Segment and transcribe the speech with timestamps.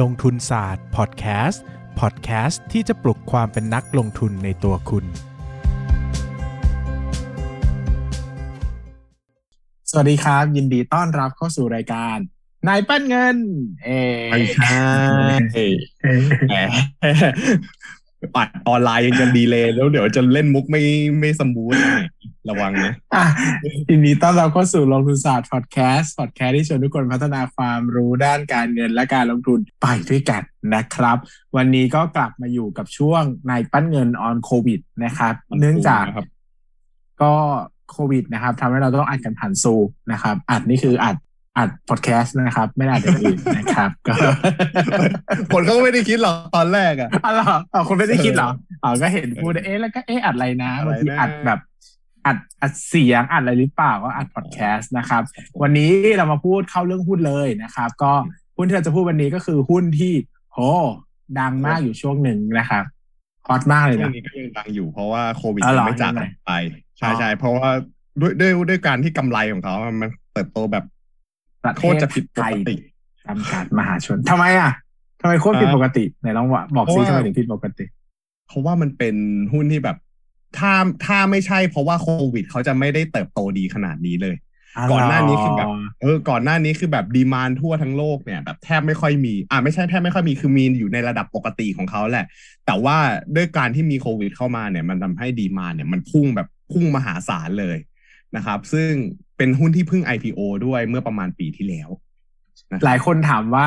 [0.00, 1.64] ลงทุนศาสตร์พอดแคสต์
[2.00, 5.04] พอดแคสต์ที่จะปลุกความเป็นนักลงทุนในตัวคุณ
[9.90, 12.18] สวัสดีครับ ยินดีต้อนรับเข้าสู่รายการ
[12.68, 13.36] นายปั้นเงิน
[13.84, 13.90] เอ
[14.30, 15.64] ไม่ใช่
[16.48, 16.56] แหม
[18.36, 20.82] ปัดออนไลน์ยังจะดีเลยแล้วเดี๋ยวจะเล่นมุกไม่
[21.20, 21.74] ไม่ smooth
[22.48, 23.24] ระวังนะอะ
[23.88, 30.42] ยินดีต้อนรับเข้าสู่ลงทุนศาสตร์พอดแคสต์พอดแคสต์ที่ชวนทุกคนพัฒนาความรู้ด้านการเงินและการลงทุนไปด้วยกัน
[30.74, 31.16] นะครับ
[31.56, 36.26] วันนี้ก็กลับมาอยู่กับช่วงนายปั้นเงินออนโควิดนะครับ เนื่องจากครับ
[37.22, 37.34] ก็
[37.90, 41.16] โควิดนะครับทำให้เราต้องอัดกันผ่านซูมนะครับอัดนี่คืออัด
[41.58, 44.14] อัดพอดแคสต์นะครับ ไม่ได้อัดอย่างอื่นนะครับก็
[45.52, 48.50] คนเขาก็ไม่ได้คิดหรอกตอนแรกอะอ๋อเหรออ๋อคนไม่ได้คิดเหรอ
[48.84, 51.60] อ๋อก็เห็นพูดเอ๊ะแล้วก็เอ๊ะอัดอะไรนะอะไรบางทีนะอัดแบบ
[52.26, 55.22] อัดอัดเสียงอัดอะไรหรือเปล่าก็อัดพอดแคสต์นะครับ
[55.62, 58.12] วันนี้เรามาพูดเข้าเรื่องหุ้นเลยนะครับ ก็
[58.56, 60.12] หุ้นที่เราจะพูดวันนี้ก็คือหุ้นที่
[60.52, 60.58] โห
[61.38, 62.84] ดังมากอยู่ช่วงหนึ่งนะครับ
[63.46, 66.52] ฮอตมากเลยช่วนะงนี้ก็ยังดังอยู่เพราะว่าโควิดอ๋อเหรยัองไม่จากยังไงไป
[66.98, 67.70] ใช่อ๋อใช่เพราะว่า
[68.20, 70.84] ด้วยด้วยด้วยการที่กำไรของเขามันเติบโตแบบ
[71.64, 72.74] ประโคเทตรศจะผิดปไทกยติ
[73.26, 74.72] จำกัดมหาชนทำไมอะ
[75.20, 77.84] ทำไมโคตรผิดปกติไหนลองว่าบอกซิเพราะว่าทำไมถึงผิดปกติ
[78.48, 79.16] เพราะว่ามันเป็น
[79.52, 79.96] หุ้นที่แบบ
[80.58, 80.72] ถ้า
[81.06, 84.36] ถ้าไม่ใช่เพราะว่าโควิดเขาจะไม่ได้เติบโตดีขนาดนี้เลย
[84.92, 85.68] ก่อนหน้านี้คือแบบ
[86.00, 92.26] เออก่อนหน้านี้คือแบบดีมานทั่วทั้งโลกเนี่ย แบบแทบไม่ค่อยมี อ่าไม่ใช่แทบไม่ค่อยมีคือมีอยู่ในระดับปกติของเขาแหละ
[92.66, 92.96] แต่ว่า
[93.36, 97.78] ด้วยการที่มีโควิดเข้ามาเนี่ย มันทำให้ดีมานเนี่ยมันพุ่งแบบพุ่งมหาศาลเลย
[98.36, 98.92] นะครับ ซึ่ง
[99.40, 101.88] เป็นหุ้นที่เพิ่ง IPO ด้วยเมื่อประมาณปีที่แล้ว
[102.72, 103.66] นะครับหลายคนถามว่า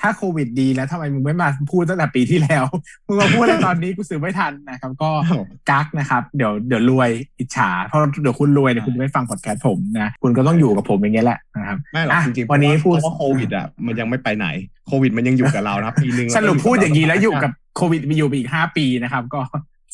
[0.00, 2.64] ถ้าโควิดดีแล้วทำไมมึงไม่มาพูดตั้งแต่ปีที่แล้ว
[3.06, 14.46] มึงมาพูดในตอนนี้กูซื้อไม่ทันนะครับ ก็อ้าวกักนะครับ เดี๋ยวเดี๋ยวรวยอิจฉาเพราะเดี๋ยวคุณรวยเนี่ยคุณจะไม่ฟังพอดแคสต์ผมนะคุณก็ต้องอยู่กับผมอย่างเงี้ยแหละนะครับไม่หรอกอะจริงๆวันนี้เพพูดราะว่าโควิดอะมันยังไม่ไปไหน
[14.86, 19.40] โควิด มันยังอยู่กับเรานะครับปีหนึ่งสรุปพูดอย่างนี้แล้วอยู่กับโควิดมีอยู่ไปอีกห้าปีนะครับ ก็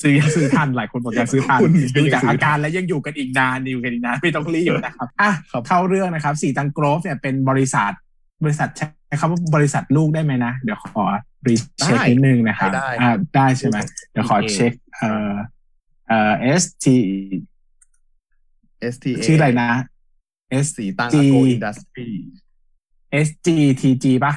[0.02, 7.92] ซื้อซื้อทันหลายคนบอกอยากซื้อทันหุ้นดูจากอาการแล้วยังอยู่กันอีกนานอยู่กันอีกนานไม่ต้องรีบนะครับอะครับเข้าเรื่องนะครับสีตังโกรฟเนี่ยเป็นบริษัท
[8.44, 11.04] บริษัทใช้คำว่าบริษัทลูกได้ไหมนะ เดี๋ยวขอ
[11.46, 13.76] รีเช็คนิดนึงนะครับได้อ่าได้ใช่ไหม
[14.12, 15.32] เดี๋ยวขอเช็คเอ่อ
[16.08, 16.86] เอ่อ S T
[18.92, 19.70] STA ชื่ออะไรนะ
[20.64, 22.08] S สีตัง G อโกอินดัสทรี
[23.26, 23.48] S G
[23.80, 24.32] T G ป่ะ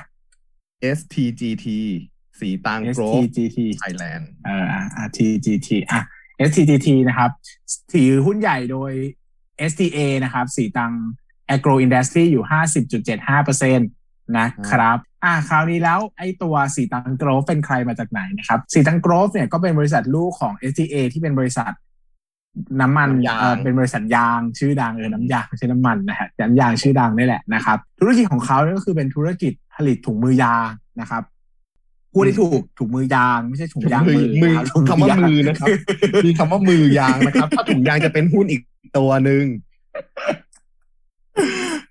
[0.97, 1.65] STGT
[2.39, 4.65] สีตัง S โกร T ฟ G T ไทยแลนด์เอ่อ
[4.95, 6.01] อ่า T G T อะ
[6.47, 7.29] S T G T นะครับ
[7.93, 8.91] ถือหุ้นใหญ่โดย
[9.69, 10.93] S T A นะครับ สีตัง
[11.55, 12.43] Agro Industry อยู่
[12.93, 13.89] 50.75เปอร์เซ็นต์
[14.37, 21.71] นะครับ อ่าคราวนี้แล้วไอ้ตัวสีตังโกรฟเป็นใครมาจากไหนนะครับ สีตังโกรฟเนี่ยก็เป็นบริษัทลูกของ STA ที่เป็นบริษัท
[22.81, 30.69] น้ำมันน้ำยางเอ่อเป็นบริษัทยางชื่อดังเออน้ำยางไม่ใช่น้ำมันนะฮะน้ำยางชื่อดังนี่แหละนะครับ ธุรกิจของเขาเนี่ยก็คือเป็นธุรกิจผลิตถุงมือยาง
[31.01, 31.23] นะครับ
[32.13, 35.67] พูดได้ถูกถุงมือยางไม่ใช่ถุงยางมือมือนะครับถุงคำว่ายงมือนะครับ
[36.25, 38.61] มีคำว่ามือยางนะครับ ถ้าถุงยางจะเป็นหุ้นอีก
[38.97, 39.43] ตัวหนึ่ง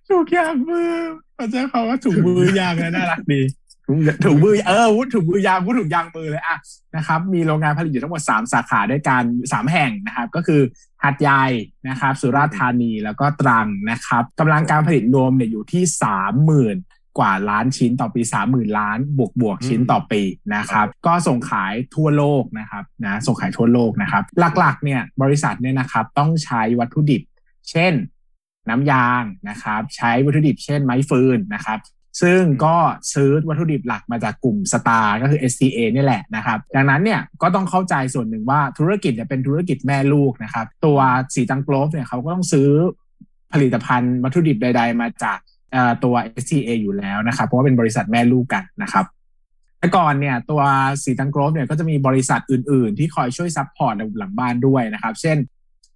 [0.09, 0.91] ถุงยางมือ
[1.35, 3.41] เขาใช้คำว่าถุงมือยางนะน่ารักดี
[3.87, 6.57] ถุงถุงมือเออพูดถุงมือยางพูดถุงยางมือเลยอะ
[6.97, 10.61] นะครับ มีโรงงานผลิตอยู่ทั้งหมดสามสาขาด้วยกันสามแห่งนะครับ ก็คือ
[11.05, 11.45] หัดใหญ่
[11.89, 16.77] นะครับ สุราษฎร์ธานีแล้วก็ตรังนะครับกำลังการผลิตรวมเนี่ยอยู่ที่สามหมื่น
[17.19, 20.23] กว่าล้านชิ้นต่อปีสามหมื่นล้านบวกบวกๆชิ้นต่อปี
[20.55, 24.23] นะครับ ก็ส่งขายทั่วโลกนะครับนะส่งขายทั่วโลกนะครับ
[24.59, 27.23] หลักๆเนี่ยบริษัทเนี่ยนะครับต้องใช้วัตถุดิบ
[27.71, 27.93] เช่น
[28.69, 31.79] น้ำยางนะครับ ใช้วัตถุดิบเช่นไม้ฟืนนะครับ
[32.23, 32.77] ซึ่งก็
[33.15, 40.99] ซื้อวัตถุดิบหลักมาจากกลุ่มสตาร์ก็คือ SCA นี่แหละนะครับ ดังนั้นเนี่ยก็ต้องเข้าใจส่วนหนึ่งว่าธุรกิจเนี่ยเป็นธุรกิจแม่ลูกนะครับ ตัว
[41.35, 42.69] สีตังโกลฟเนี่ยเขาก็ต้องซื้อ
[43.53, 45.60] ผลิตภัณฑ์วัตถุดิบใด ๆ มาจากเอ่อ
[46.05, 49.05] ตัว SCA อยู่แล้วนะครับ เพราะว่าเป็นบริษัทแม่ลูกกันนะครับ
[49.79, 50.63] แต่ก่อนเนี่ยตัว
[51.05, 55.39] ศรีตรัง Gloves เนี่ยก็จะมีบริษัทอื่น ๆ ที่คอยช่วย support ระบบหลังบ้านด้วยนะครับ เช่น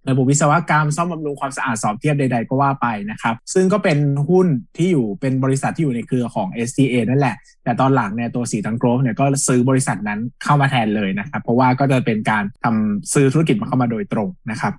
[0.09, 3.97] ระบบวิศวกรรมซ่อมบำรุงความสะอาดสอบเทียบใด ๆ ก็ว่าไปนะครับ ซึ่งก็เป็น
[4.29, 4.47] หุ้น
[4.77, 14.73] ที่อยู่เป็นบริษัทที่อยู่ในเครือของ STA นั่นแหละ แต่ตอนหลังเนี่ยตัวศรีตรัง Gloves เนี่ยก็ซื้อบริษัทนั้นเข้ามาแทนเลยนะครับ เพราะว่าก็จะเป็นการทำซื้อธุรกิจมาเข้ามาโดยตรงนะครับ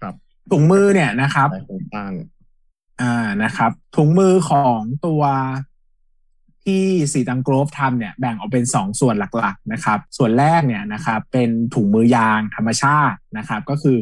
[0.00, 0.14] ครับ
[0.52, 2.12] ถุงมือเนี่ยนะครับใช่ผมตั้ง
[3.00, 5.22] อ่านะครับ ถุงมือของตัว
[6.64, 13.96] ที่สีตังโกรฟทำเนี่ยแบ่งออกเป็นสองส่วนหลักๆนะครับ ส่วนแรกเนี่ยนะครับเป็นถุงมือยางธรรมชาตินะครับ ก็คือ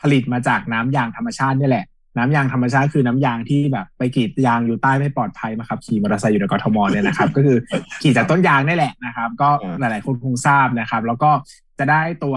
[0.00, 1.86] ผลิตมาจากน้ำยางธรรมชาตินี่แหละ
[2.16, 7.58] น้ำยางธรรมชาติคือน้ำยางที่แบบไปกรีดยางอยู่ใต้ไม่ปลอดภัยมาขับขี่มอเตอร์ไซค์อยู่ในกรทมเนี่ยนะครับ ก็คือ
[8.02, 11.30] ขี่จากต้นยางนี่แหละนะครับ ก็อ่าหลายๆคนคงทราบนะครับ แล้วก็
[11.78, 12.36] จะได้ตัว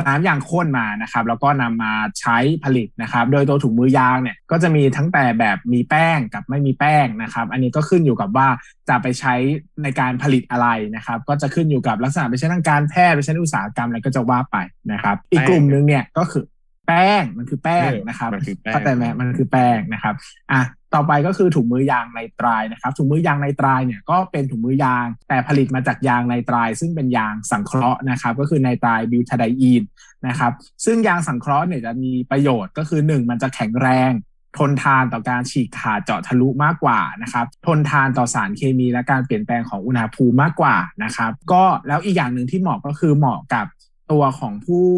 [0.00, 8.48] น้ำยางข้นมานะครับ แล้วก็นำมาใช้ผลิตนะครับ โดยตัวถุงมือยางเนี่ยก็จะมีทั้งแต่แบบมีแป้งกับไม่มีแป้งนะครับ อันนี้ก็ขึ้นอยู่กับว่า
[8.88, 9.34] จะไปใช้
[9.82, 14.56] ในการผลิตอะไรนะครับ ก็จะขึ้นอยู่กับลักษณะไปใช้ทางการแพทย์ไปใช้ในอุตสาหกรรมอะไรก็จะว่าไป
[14.92, 16.44] นะครับ อีกกลุ่มหนึ่งเนี่ยก็คือ
[16.86, 20.14] แป้งมันคือแป้งนะครับมันคือแป้งเข้าใจไหมมันคือแป้งนะครับ
[20.52, 20.62] อะ
[20.94, 29.82] ต่อไปก็คือถุงมือยางไนไตรายนะครับถุงมือยางไนไตรายเนี่ยก็เป็นถุงมือยางแต่ผลิตมาจากยางไนไตราย ซึ่งเป็นยางสังเคราะห์นะครับก็คือไนไตรายบิวทาไดอีน
[30.26, 30.52] นะครับ
[30.84, 34.12] ซึ่งยางสังเคราะห์เนี่ยจะมีประโยชน์ก็คือ 1 มันจะแข็งแรง
[34.58, 43.66] ทนทานต่อการฉีกขาดเจาะทะลุมากกว่านะครับ ทนทานต่อสารเคมีและการเปลี่ยนแปลงของอุณหภูมิมากกว่านะครับ ก็แล้วอีกอย่างหนึ่งที่เหมาะก็คือเหมาะกับ
[44.12, 44.88] ตัวของผู้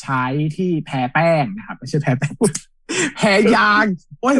[0.00, 0.24] ใช้
[0.56, 2.34] ที่แพ้แป้งนะครับไม่ใช่แพ้แป้ง
[3.16, 3.84] แพ้ยาง
[4.20, 4.36] โอ้ย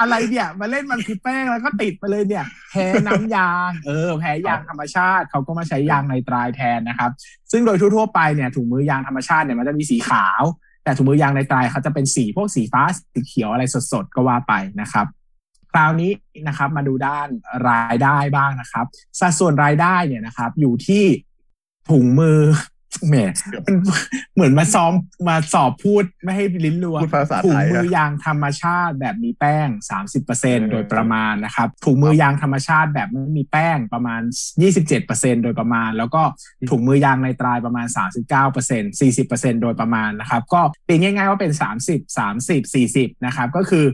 [0.00, 2.74] อะไรเนี่ย มาเล่นมันคือแป้งแล้วก็ติดไปเลยเนี่ยแพ
[3.06, 7.10] น้ำยาง เออแพยางธรรมชาติเขาก็มาใช้ยางไนตรายแทนนะครับ
[7.50, 10.42] ซึ่งโดยทั่วๆไปเนี่ยถุงมือยางธรรมชาติเนี่ยมันจะมีสีขาว
[10.84, 12.82] แต่ถุงมือยางไนตรายเขาจะเป็นสีพวกสีฟ้า
[13.14, 15.06] สีเขียวอะไรสดๆก็ว่าไปนะครับ
[15.72, 16.12] คราวนี้
[16.48, 17.28] นะครับมาดูด้าน
[17.70, 18.86] รายได้บ้างนะครับ
[19.20, 21.04] สัดส่วนรายได้เนี่ยนะครับ อยู่ที่
[21.90, 22.40] ถุงมือ
[23.08, 23.14] แหม
[23.66, 23.76] มัน
[24.34, 24.92] เหมือนมาซ้อม
[25.28, 29.68] มาสอบพูดไม่ให้ลิ้นรัวพูดภาษาถุไทงยมือะอยางธรรมชาติแบบมีแป้ง
[30.16, 34.20] 30%อโดยประมาณนะครับถุงมือยางธรรมชาติแบบไม่มีแป้งประมาณ
[34.82, 36.22] 27%โดยประมาณ แล้วก็
[36.70, 37.86] ถุงมือยางในตรายประมาณ
[38.48, 41.52] 39% 40%โดยประมาณนะครับ ก็ตีง่ายๆว่าเป็น
[41.88, 43.86] 30 30 40นะครับก็คือ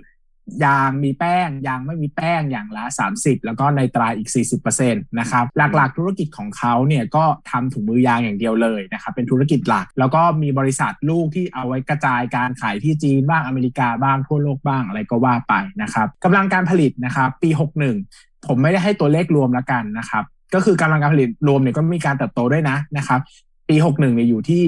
[0.64, 4.31] ยางมีแป้ง ยางไม่มีแป้งอย่างละ 30 แล้วก็ในตรายอีก
[4.70, 5.44] 40%นะครับ
[5.76, 17.50] หลักๆธุรกิจของเขาเนี่ยก็ทำถุงมือยางอย่างเดียวเลยนะครับเป็นธุรกิจหลัก แล้วก็มีบริษัทลูกที่เอาไว้กระจายการขายที่จีนบ้างอเมริกาบ้างทั่วโลกบ้างอะไรก็ว่าไปนะครับกำลังการผลิตนะครับปี
[17.99, 20.25] 61 ผมไม่ได้ให้ตัวเลขรวมแล้วกันนะครับ
[20.55, 23.20] ก็คือกำลังการผลิตรวมเนี่ยก็มีการเติบโตด้วยนะนะครับ
[23.69, 24.62] ปี61เนี่ยอยู่ที่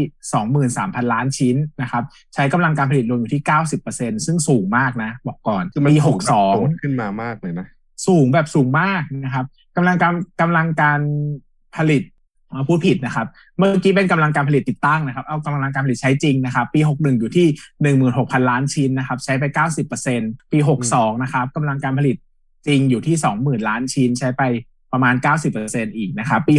[0.52, 2.04] 23,000ล้านชิ้นนะครับ
[2.34, 3.42] ใช้กำลังการผลิตรวมอยู่ที่
[3.84, 7.66] 90%ซึ่งสูงมากนะ บอกก่อนคือมันปีถูกแบบโดด62ขึ้นมามากเลยนะ
[8.06, 9.44] สูงแบบสูงมากนะครับ
[9.76, 11.00] กำลังการกำลังการ
[11.76, 12.02] ผลิต
[12.50, 13.26] เอาพูดผิดนะครับ
[13.58, 17.46] เมื่อกี้เป็นกำลังการผลิตติดตั้งนะครับ เอากำลังการผลิตใช้จริงนะครับ ปี 61 อยู่ที่
[17.98, 19.44] 16,000 ล้านชิ้นนะครับ ใช้ไป
[19.98, 20.58] 90%ปี
[20.90, 22.16] 62 นะครับกำลังการผลิต
[22.66, 24.42] จริงอยู่ที่ 20,000 ล้านชิ้น ใช้ไป
[24.92, 25.14] ประมาณ
[25.56, 26.54] 90%อีกนะครับ ปี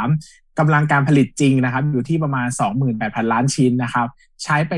[0.00, 2.48] 63กำลังการผลิตจริงนะครับ อยู่ที่ประมาณ
[2.90, 4.06] 28,000 ล้านชิ้นนะครับ
[4.42, 4.72] ใช้ไป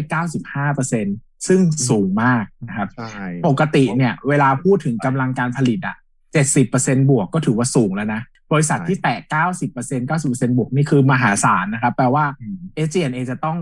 [0.70, 5.96] 95%ซึ่งสูงมากนะครับใช่ปกติเนี่ย เวลาพูดถึงกำลังการผลิตอะ
[6.32, 8.20] เจ็ดสิบเปอร์เซ็นบวกก็ถือว่าสูงแล้วนะ
[8.52, 13.58] บริษัทที่แตะเก้าสิบเปอร์เซ็นเก้าสิบเปอร์เซ็นบวกนี่คือมหาศาลนะครับ แปลว่าอืม SG&A จะต้อง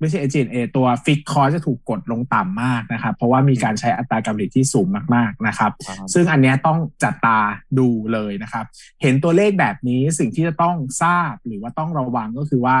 [0.00, 5.72] ไม่ใช่เอเจนเอตัวฟิกคอจะถูกกดลงต่ำมากนะครับ เพราะว่ามีการใช้อัตราการผลิตที่สูงมากๆนะครับ
[6.14, 7.38] ซึ่งอันนี้ต้องจัดตา
[7.78, 8.64] ดูเลยนะครับ
[9.02, 12.76] เห็นตัวเลขแบบนี้สิ่งที่จะต้องทราบหรือว่าต้องระวังก็คือว่า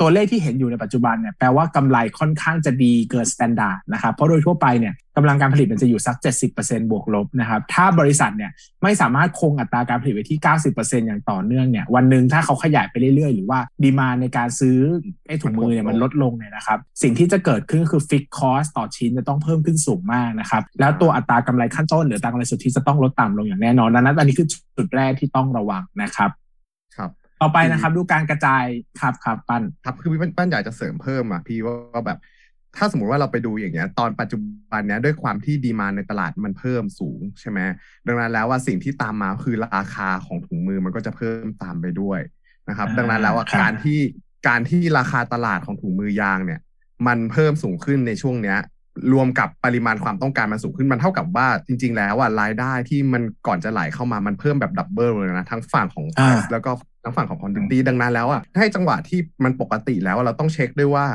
[0.00, 6.16] ตัวเลขที่เห็นอยู่ในปัจจุบันเนี่ยแปลว่ากำไรค่อนข้างจะดีเกิน standard นะครับเพราะโดยทั่วไปเนี่ยกำลังการผลิตมันจะอยู่สัก
[6.54, 8.50] 70%บวกลบนะครับถ้าบริษัทเนี่ย
[8.82, 10.38] ไม่สามารถคงอัตราการผลิตไว้ที่
[10.72, 14.76] 90%อย่างต่อเนื่องเนี่ยวันหนึ่งถ้าเขาขยายไปเรื่อยๆ หรือว่า demand ในการซื้อ
[15.28, 26.32] ไอ้ถุงมือเนี่ยมันลดลงเนี่ยนะครับสิ่งที่จะเกิดขึ้นก็คือฟิกคอสต่อชิ้นจะต้องเพิ่มขึ้นสูงมากนะครับแล้วตัวอัตรากำไรขั้นต้นหรืออัตรากำไรสุทธิจะต้องลดต่ำลงอย่างแน่นอนดังนั้นอันนี้คือจุดแรกที่ต้องระวังนะครับครับ
[27.42, 28.64] ต่อไปนะครับ ดูการกระจาย
[29.00, 32.18] ครับครับปั้นครับคือพี่ปั้นอยากจะเสริมเพิ่มอะพี่ว่าแบบ
[32.76, 34.38] ถ้าสมมติว่าเราไปดูอย่างเงี้ย ตอนปัจจุ
[34.70, 37.58] บันเนี้ยด้วยความที่ดีมาในตลาดมันเพิ่มสูงใช่ไหม
[38.06, 42.20] ดังนั้นแล้วว่าสิ่งที่ตามมาคือราคาของถุงมือมันก็จะเพิ่มตามไปด้วย
[42.68, 44.00] นะครับอ่าดังนั้นแล้วว่าครับการที่
[44.48, 46.60] การที่ราคาตลาดของถุงมือยางเนี่ย
[47.06, 48.58] มันเพิ่มสูงขึ้นในช่วงเนี้ย
[49.12, 56.70] รวมกับปริมาณความต้องการมันสูงขึ้นมันเท่ากับว่าจริง ๆ แล้วอะรายได้ที่มันก่อนจะไหลเข้ามามันเพิ่มแบบดับเบิลเลยนะ ทั้งฝั่งของอ่า price แล้วก็
[57.04, 61.06] ทั้งฝั่งของ quantity ดังนั้นแล้วอะให้จังหวะที่มันปกติแล้วเราต้องเช็คด้วยว่า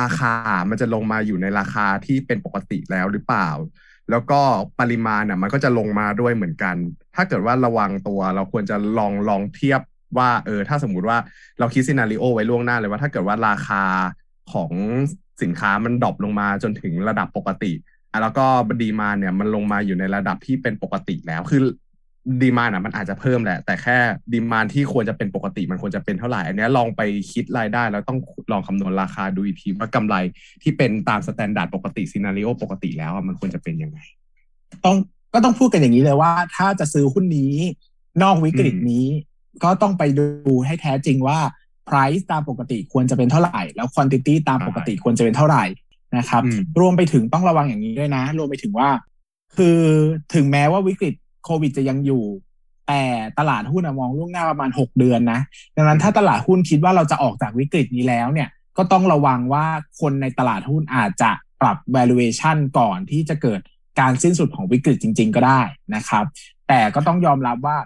[0.00, 0.34] ราคา
[0.70, 3.48] มันจะลงมาอยู่ในราคาที่เป็นปกติแล้วหรือเปล่า
[4.10, 4.40] แล้วก็
[4.80, 6.76] ปริมาณน่ะมันก็จะลงมาด้วยเหมือนกัน
[7.14, 9.80] ถ้าเกิดว่าระวังตัวเราควรจะลองลองเทียบ
[10.18, 11.18] ว่าเออถ้าสมมุติว่า
[11.58, 13.82] เราคิด scenario ไว้ล่วงหน้าเลยว่าถ้าเกิดว่าราคา
[14.52, 14.72] ของ
[15.42, 17.72] สินค้ามัน drop ลงมาจนถึงระดับปกติ
[18.12, 18.46] อะแล้วก็
[18.82, 21.60] demand เนี่ยมันลงมาอยู่ในระดับที่เป็นปกติแล้ว คือ
[22.42, 23.96] demand อะมันอาจจะเพิ่มแหละ แต่แค่
[24.32, 28.18] demand ที่ควรจะเป็นปกติมันควรจะเป็นเท่าไหร่ อันเนี้ยลองไปคิดรายได้ แล้วต้อง
[28.52, 30.16] ลองคำนวณราคาดูอีกทีว่ากำไร
[30.62, 33.98] ที่เป็นตาม standard ปกติ scenario ปกติแล้วอะมันควรจะเป็นยังไง
[34.84, 34.96] ต้อง
[35.34, 37.54] ก็ต้องพูดกันอย่างนี้เลยว่า ถ้าจะซื้อหุ้นนี้
[38.22, 39.06] นอกวิกฤตนี้
[39.64, 40.26] ก็ต้องไปดู
[40.66, 41.38] ให้แท้จริงว่า
[41.88, 45.64] price ตามปกติควรจะเป็นเท่าไหร่ แล้ว quantity ตามปกติควรจะเป็นเท่าไหร่
[46.16, 48.88] นะครับอืมรวมไปถึงต้องระวังอย่างนี้ด้วยนะ รวมไปถึงว่า
[49.56, 49.78] คือ
[50.34, 52.24] ถึงแม้ว่าวิกฤต โควิดจะยังอยู่
[52.88, 53.02] แต่
[53.38, 55.40] ตลาดหุ้นอะมองล่วงหน้าประมาณ 6 เดือนนะ
[55.76, 59.66] ดังนั้นถ้าตลาดหุ้นคิดว่าเราจะออกจากวิกฤตนี้แล้วเนี่ย ก็ต้องระวังว่า
[60.00, 61.30] คนในตลาดหุ้นอาจจะ
[61.60, 63.60] ปรับ valuation ก่อนที่จะเกิด
[64.00, 65.60] การสิ้นสุดของวิกฤตจริง ๆ ก็ได้
[65.94, 66.24] นะครับ
[66.68, 67.78] แต่ก็ต้องยอมรับว่า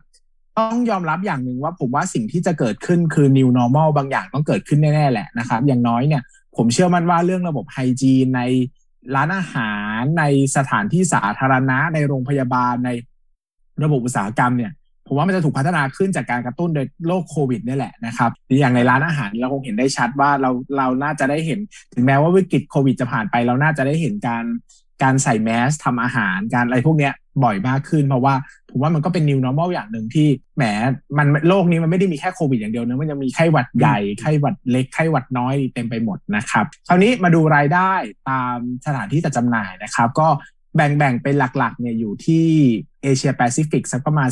[0.59, 6.23] ต้องยอมรับอย่างหนึ่งว่าผมว่าสิ่งที่จะเกิดขึ้นคือ new normal บางอย่างต้องเกิดขึ้นแน่ ๆ แหละนะครับ อย่างน้อยเนี่ย
[6.57, 8.43] ผมเชื่อมั่นว่าเรื่องระบบไฮจีนใน
[9.15, 10.25] ร้านอาหารใน
[10.57, 12.91] สถานที่สาธารณะในโรงพยาบาลใน
[13.85, 14.73] ระบบอุตสาหกรรมเนี่ย
[15.07, 21.61] ผมว่ามันจะถูกพัฒนาขึ้นจากการกระตุ้นโดยโรคโควิดนี่แหละนะครับอย่างในร้านอาหารเราคงเห็นได้ชัดว่าเราเราน่าจะได้เห็น
[21.95, 24.45] ถึงแม้ว่าวิกฤตโควิดจะผ่านไป เราน่าจะได้เห็นการ
[25.03, 27.13] การใส่แมสทำอาหารการอะไรพวกเนี้ย
[27.45, 28.35] บ่อยมากขึ้น เพราะว่า
[28.71, 30.65] ผมว่ามันก็เป็น new normal อย่างหนึ่งที่แหม
[31.19, 37.93] มันโลกนี้มันไม่ได้มีแค่โควิดอย่างเดียวนะมันยังมีไข้หวัดใหญ่ไข้หวัดเล็กไข้หวัดน้อยเต็มไปหมดนะครับคราวนี้มาดูรายได้
[38.31, 40.29] ตามสถานที่จัดจำหน่ายนะครับ ก็
[40.77, 42.47] แบ่งแบ่งเป็นหลักๆเนี่ยอยู่ที่
[43.03, 44.29] เอเชียแปซิฟิกสักประมาณ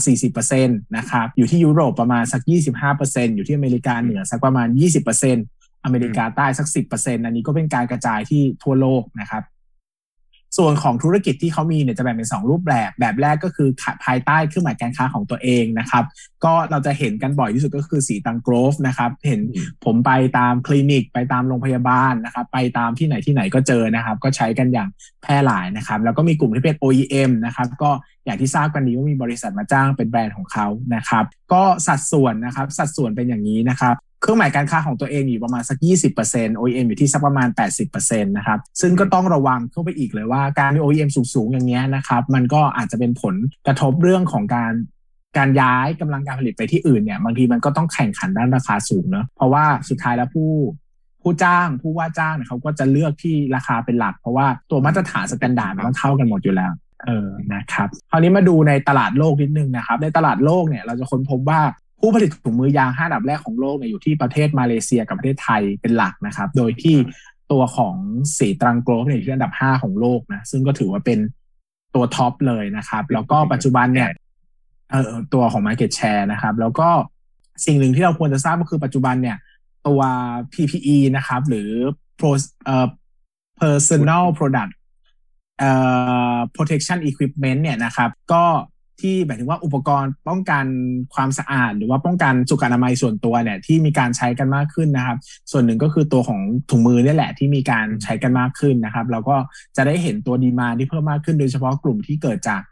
[0.47, 2.43] 40%นะครับ อยู่ที่ยุโรปประมาณสัก
[2.89, 4.69] 25%อยู่ที่อเมริกาเหนือสักประมาณ
[5.27, 9.43] 20%อเมริกาใต้สัก 10%อันนี้ก็เป็นการกระจายที่ทั่วโลกนะครับ
[10.59, 13.69] ส่วนของธุรกิจที่เขามีเนี่ยจะแบ่งเป็น 2 รูปแบบ แบบแรกก็คือ
[14.05, 16.05] ภายใต้เครื่องหมายการค้าของตัวเองนะครับ
[16.45, 19.41] ก็เราจะเห็นกันบ่อยที่สุดก็คือสีตังโกรฟนะครับ เห็น
[19.85, 24.89] ผมไปตามคลินิกไปตามโรงพยาบาลนะครับ ไปตามที่ไหนที่ไหนก็เจอนะครับ ก็ใช้กันอย่าง
[25.23, 27.91] แพร่หลายนะครับ แล้วก็มีกลุ่มที่เป็น OEM นะครับ ก็
[28.25, 35.79] อย่างที่ทราบกันดีว่ามีบริษัทมาจ้างเป็นแบรนด์ของเขานะครับ ก็สัดส่วนนะครับ สัดส่วนเป็นอย่างนี้นะครับ เครื่องหมายการค้าของตัวเองอยู่ประมาณสัก
[36.19, 37.49] 20% OEM อยู่ที่สักประมาณ
[37.89, 43.35] 80%นะครับ ซึ่งก็ต้องระวังเข้าไปอีกเลยว่าการมี OEM สูงๆ อย่างเงี้ยนะครับ มันก็อาจจะเป็นผล
[43.67, 44.73] กระทบเรื่องของการ
[45.39, 50.51] การย้ายกำลังการผลิตไปที่อื่นเนี่ยบางทีมันก็ต้องแข่งขันด้านราคาสูงเนาะเพราะว่าสุดท้ายแล้วผู้
[51.23, 56.73] ผู้จ้างผู้ว่าจ้างเขาก็จะเลือกที่ราคาเป็นหลัก เพราะว่าตัวมาตรฐาน standard มันต้องเท่ากันหมดอยู่แล้ว
[57.07, 61.61] เออนะครับคราวนี้มาดูในตลาดโลกนิดนึงนะครับ ในตลาดโลกเนี่ยเราจะค้นพบว่า
[62.01, 66.97] ผู้ผลิตถุงมือยางห้าดับแรกของโลกเนี่ยอยู่ที่ประเทศมาเลเซียกับประเทศไทยเป็นหลักนะครับ โดยที่
[67.53, 67.97] ตัวของ
[68.39, 71.19] สีตรังโกลฟเนี่ยอยู่ที่อันดับห้าของโลกนะซึ่งก็ถือว่าเป็น
[71.95, 74.11] ตัวท็อปเลยนะครับ แล้วก็ปัจจุบันเนี่ย
[74.91, 76.89] เออตัวของ Market Share นะครับ แล้วก็
[77.67, 79.37] สิ่งหนึ่งที่เราควรจะทราบก็คือปัจจุบันเนี่ย
[79.89, 80.01] ตัว
[80.53, 81.71] PPE นะครับ หรือ
[82.21, 82.31] pro
[82.65, 82.87] เอ่อ
[83.61, 84.73] personal product
[85.59, 85.71] เอ่
[86.35, 88.45] อ protection equipment เนี่ยนะครับ ก็
[89.01, 90.65] ที่หมายถึงว่าอุปกรณ์ป้องกัน
[91.15, 95.17] ความสะอาด หรือว่าป้องกันสุขอนามัยส่วนตัวเนี่ยที่มีการใช้กันมากขึ้นนะครับ
[95.51, 96.41] ส่วนหนึ่งก็คือตัวของ
[96.71, 99.37] ถุงมือนี่แหละที่มีการใช้กันมากขึ้นนะครับแล้วก็
[99.77, 102.63] จะได้เห็นตัวดีมาที่เพิ่มมากขึ้นโดยเฉพาะกลุ่มที่เกิดจาก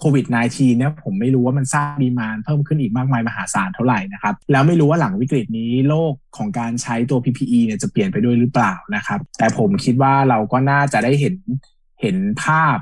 [0.00, 11.34] โควิด -19 เนี่ยผมไม่รู้ว่ามันสร้างดีมานเพิ่มขึ้นอีกมากมายมหาศาลเท่าไหร่นะครับ แล้วไม่รู้ว่าหลังวิกฤตนี้โลกของการใช้ตัว PPE เนี่ยจะเปลี่ยนไปด้วยหรือเปล่านะครับ แต่ผมคิดว่าเราก็น่าจะได้เห็น
[12.00, 12.76] เห็นภาพ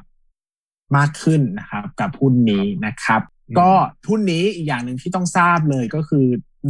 [0.96, 3.22] มากขึ้นนะครับกับหุ้นนี้นะครับ
[3.58, 3.70] ก็
[4.08, 6.26] หุ้นนี้อีกอย่างหนึ่งที่ต้องทราบเลยก็คือ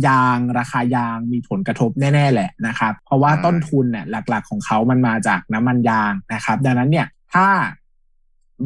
[0.08, 7.48] ยางราคายางมีผลกระทบแน่ ๆ แหละนะครับ เพราะว่าต้นทุนเนี่ยหลัก ๆ ของเขามันมาจากน้ำมันยางนะครับ ดังนั้นเนี่ยถ้า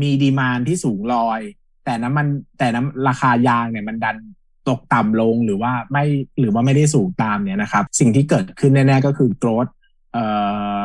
[0.01, 1.41] มีดีมานที่สูงลอย
[1.85, 2.27] แต่น้ำมัน
[2.59, 4.17] แต่น้ำราคายางเนี่ยมันดัน
[4.69, 6.05] ตกต่ำลงหรือว่าไม่
[6.39, 9.71] หรือว่าไม่ได้สูงตามเนี่ยนะครับ สิ่งที่เกิดขึ้นแน่ ๆ ก็คือ growth
[10.13, 10.25] เอ่
[10.79, 10.81] อ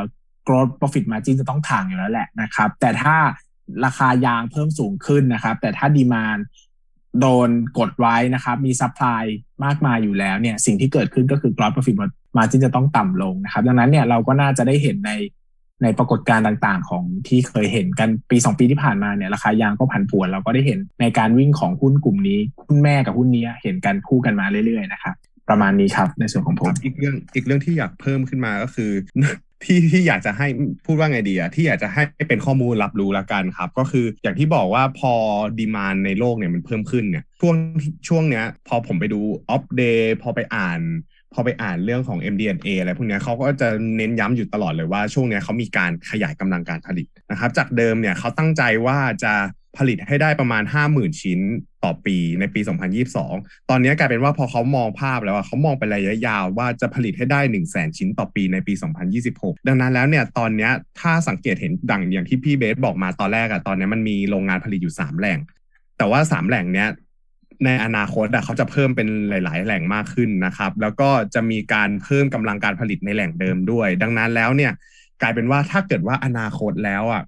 [0.47, 3.15] gross profit margin จะต้องถ่างอยู่แล้วแหละนะครับ แต่ถ้า
[3.85, 6.37] ราคายางเพิ่มสูงขึ้นนะครับ แต่ถ้า demand
[7.21, 9.23] โดนกดไว้นะครับ มี supply
[9.65, 11.97] มากมายอยู่แล้วเนี่ย สิ่งที่เกิดขึ้นก็คือ gross profit
[12.37, 15.11] margin จะต้องต่ำลงนะครับ ดังนั้นเนี่ยเราก็น่าจะได้เห็นใน
[15.83, 25.15] ในปรากฏการณ์ต่างๆ ของที่เคยเห็นกันปีสองปีที่ผ่านมาเนี่ยราคายางก็ผันผวน เราก็ได้เห็นในการวิ่งของหุ้นกลุ่มนี้หุ้นแม่กับหุ้นนี้เห็นกันคู่กันมาเรื่อยๆนะครับ
[25.49, 28.91] ประมาณนี้ครับในส่วนของผมอีกเรื่องอีกเรื่องที่อยากเพิ่มขึ้นมาก็คือ
[29.63, 30.47] ที่ที่อยากจะให้
[30.85, 35.13] พูดว่าไงดีอะที่อยากจะให้เป็นข้อมูลรับรู้ละกันครับ ก็คืออย่างที่บอกว่าพอ
[35.59, 37.55] ดีมานในโลกเนี่ยมันเพิ่มขึ้นเนี่ยช่วง
[38.07, 40.79] ช่วงเนี้ย พอผมไปดูอัปเดตพอไปอ่าน
[41.33, 49.33] พอไปอ่านเรื่องของ MD&A อะไรพวกนี้เขาก็จะเน้นย้ำอยู่ตลอดเลยว่าช่วงนี้เขามีการขยายกำลังการผลิตนะครับ จากเดิมเนี่ยเขาตั้งใจว่าจะ
[49.77, 51.39] ผลิตให้ได้ประมาณ 50,000 ชิ้น
[51.83, 52.61] ต่อปีในปี
[53.15, 58.73] 2022 ตอนนี้กลายเป็นว่าพอเขามองภาพแล้วว่าเขามองไประยะยาวว่าจะผลิตให้ได้ 1 0 0 0 0แชิ้นต่อปีในปี
[59.21, 60.69] 2026 ดังนั้นแล้วเนี่ยตอนนี้
[60.99, 65.39] ถ้าสังเกตเห็นดังอย่างที่พี่เบสบอกมาตอนแรกอะตอนนี้มันมีโรงงานผลิตอยู่ 3 แหล่ง
[65.97, 66.87] แต่ว่า 3 แหล่งเนี้ย
[67.65, 74.71] ในอนาคตอะเขาจะเพิ่มเป็นหลาย ๆ แหล่งมากขึ้นนะครับ แล้วก็จะมีการเพิ่มกำลังการผลิตในแหล่งเดิมด้วย ดังนั้นแล้วเนี่ย
[75.21, 77.23] กลายเป็นว่าถ้าเกิดว่าอนาคตแล้วอะ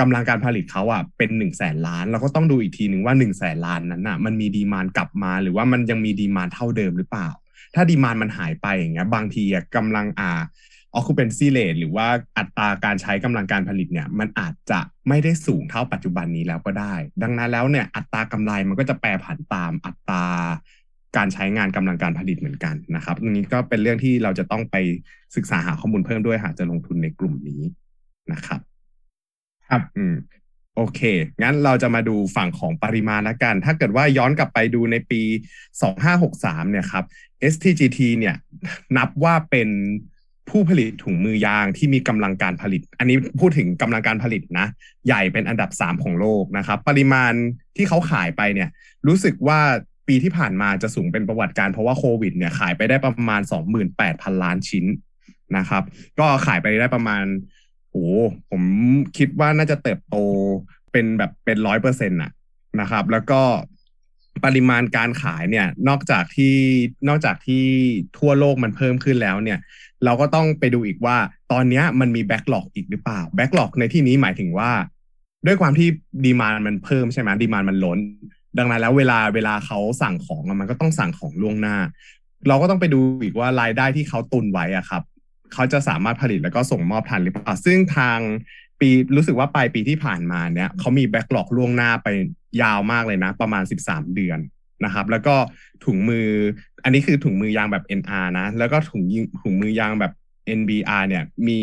[0.00, 7.28] กำลังการผลิตเขาอะเป็นหนึ่งแสนล้านเราก็ต้องดูอีกทีหนึ่งว่าหนึ่งแสนล้านนั้นอะมันมี demand กลับมา หรือว่ามันยังมี demand เท่าเดิมหรือเปล่า
[7.74, 10.40] ถ้า demand มันหายไปอย่างเงี้ย บางทีอะกำลังอ่า
[10.98, 12.06] occupancy rate หรือว่า
[12.38, 20.24] อัตราการใช้กำลังการผลิตเนี่ย มันอาจจะไม่ได้สูงเท่าปัจจุบันนี้แล้วก็ได้ ดังนั้นแล้วเนี่ยอัตรากำไรมันก็จะแปรผันตามอัตรา
[21.16, 24.76] การใช้งานกำลังการผลิตเหมือนกันนะครับอันนี้ก็เป็นเรื่องที่เราจะต้องไป
[25.36, 27.62] ศึกษาหาข้อมูลเพิ่มด้วยหากจะลงทุนในกลุ่มนี้
[28.32, 28.60] นะครับ
[29.70, 30.14] ครับ อืม
[30.76, 31.00] โอเค
[31.42, 35.22] งั้นเราจะมาดูฝั่งของปริมาณละกัน ถ้าเกิดว่าย้อนกลับไปดูในปี
[35.96, 37.04] 2563 เนี่ยครับ
[37.52, 38.34] STGT เนี่ย
[38.96, 39.68] นับว่าเป็น
[40.48, 44.66] ผู้ผลิตถุงมือยางที่มีกำลังการผลิต อันนี้พูดถึงกำลังการผลิตนะ
[45.06, 47.32] ใหญ่เป็นอันดับ 3 ของโลกนะครับ ปริมาณ
[47.76, 48.68] ที่เขาขายไปเนี่ย
[49.06, 49.60] รู้สึกว่า
[50.08, 53.40] ปีที่ผ่านมาจะสูงเป็นประวัติการเพราะว่าโควิดเนี่ยขายไปได้ประมาณ
[53.92, 54.84] 28,000 ล้านชิ้น
[55.56, 55.82] นะครับ
[56.18, 57.24] ก็ขายไปได้ประมาณ
[57.90, 58.06] โอ้
[58.50, 58.62] ผม
[59.16, 60.16] คิดว่าน่าจะเติบโต
[60.92, 62.30] เป็นแบบเป็นร้อยเปอร์เซ็นต์อะ
[62.80, 63.40] นะครับ แล้วก็
[64.44, 66.56] ปริมาณการขายเนี่ยนอกจากที่
[67.08, 67.64] นอกจากที่
[68.18, 69.58] ทั่วโลกมันเพิ่มขึ้นแล้วเนี่ย
[70.04, 71.16] เราก็ต้องไปดูอีกว่า
[71.52, 74.70] ตอนนี้มันมี backlog อีกหรือเปล่า backlog ในที่นี้หมายถึงว่า
[75.46, 75.88] ด้วยความที่
[76.24, 77.98] demand มันเพิ่มใช่ไหม demand มันล้น
[78.58, 81.76] ดังนั้นแล้วเวลาเวลาเขาสั่งของมันก็ต้องสั่งของล่วงหน้า
[82.48, 85.02] เราก็ต้องไปดูอีกว่ารายได้ที่เขาตุนไว้อะครับ
[85.54, 88.18] เขาจะสามารถผลิตแล้วก็ส่งมอบทันหรือเปล่า ซึ่งทาง
[88.80, 92.08] ปีรู้สึกว่าปลายปีที่ผ่านมาเนี่ยเขามี backlog ล่วงหน้าไป
[92.62, 94.38] ยาวมากเลยนะ ประมาณ 13 เดือน
[94.84, 95.34] นะครับ แล้วก็
[95.84, 96.28] ถุงมือ
[96.84, 99.02] อันนี้คือถุงมือยางแบบ NR นะ แล้วก็ถุง
[99.42, 100.12] ถุงมือยางแบบ
[100.58, 101.60] NBR เนี่ยมี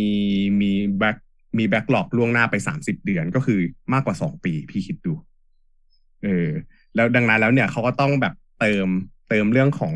[0.62, 1.18] มี back
[1.58, 3.60] มี backlog ล่วงหน้าไป 30 เดือนก็คือ
[3.94, 5.14] มากกว่า 2 ปีพี่คิดดู
[6.24, 6.50] เออ
[6.96, 8.88] แล้วดังนั้นแล้วเนี่ยเขาก็ต้องแบบเติม
[9.30, 9.94] เติมเรื่องของ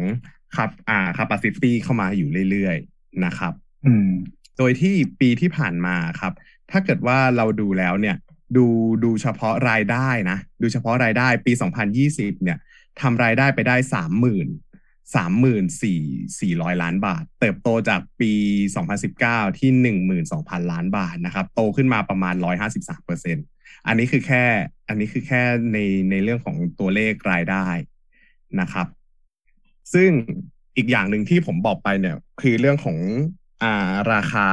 [0.57, 3.53] ครับอ่า capacity เข้ามาอยู่เรื่อยๆนะครับ
[3.85, 4.09] อืม
[4.57, 6.33] โดยที่ปีที่ผ่านมาครับ
[6.71, 8.15] ถ้าเกิดว่าเราดูแล้วเนี่ย
[8.57, 8.65] ดู
[9.03, 11.51] ดูเฉพาะรายได้นะ ดูเฉพาะรายได้ปี
[11.97, 12.57] 2020 เนี่ย
[13.01, 14.47] ทำรายได้ไปได้สามหมื่น
[15.15, 16.01] สามหมื่นสี่
[16.39, 18.33] สี่ร้อยล้านบาท เติบโตจากปี
[18.95, 23.38] 2019 ที่หนึ่งหมื่นสองพันล้านบาทนะครับ โตขึ้นมาประมาณร้อยห้าสิบสามเปอร์เซ็น
[23.88, 24.43] อันนี้คือแค่
[24.88, 25.41] อันนี้คือแค่
[25.73, 25.77] ใน
[26.09, 27.67] ในเรื่องของตัวเลขรายได้
[28.61, 28.88] นะครับ
[29.93, 30.09] ซึ่ง
[30.77, 32.97] อีกอย่างหนึ่งที่ผมบอกไปเนี่ย คือเรื่องของ
[33.63, 34.47] อ่าราคา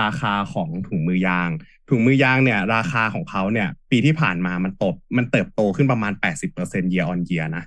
[0.00, 1.50] ราคาของถุงมือยาง
[1.90, 4.84] ถุงมือยางเนี่ยราคาของเขาเนี่ย ปีที่ผ่านมามันโต
[5.16, 7.64] มันเติบโตขึ้นประมาณ80% year on year นะ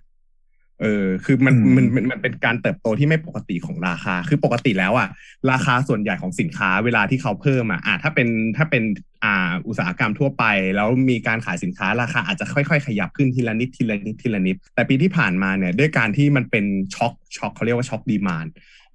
[0.82, 5.10] เออคือมันอืมมันมันมันเป็นการเติบโตที่ไม่ปกติของราคา คือปกติแล้วอะ
[5.52, 8.28] ราคาส่วนใหญ่ของสินค้าเวลาที่เขาเพิ่มอะอะถ้าเป็น
[8.58, 8.84] ถ้าเป็น
[9.24, 10.44] อ่าอุตสาหกรรมทั่วไป
[10.76, 18.46] แล้วมีการขายสินค้าราคาอาจจะค่อยๆ ขยับขึ้นทีละนิดทีละนิดทีละนิด แต่ปีที่ผ่านมาเนี่ยด้วยการที่มันเป็น shock shock เขาเรียกว่า shock demand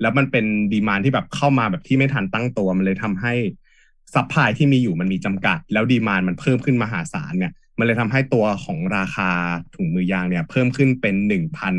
[0.01, 3.35] แล้วมันเป็น demand ที่แบบเข้ามาแบบที่ไม่ทันตั้งตัว มันเลยทำให้
[4.15, 9.31] supply ที่มีอยู่มันมีจำกัด แล้ว demand มันเพิ่มขึ้นมหาศาลเนี่ย มันเลยทำให้ตัวของราคา
[9.75, 11.75] ถุงมือยางเนี่ย เพิ่มขึ้นเป็นหนึ่งพัน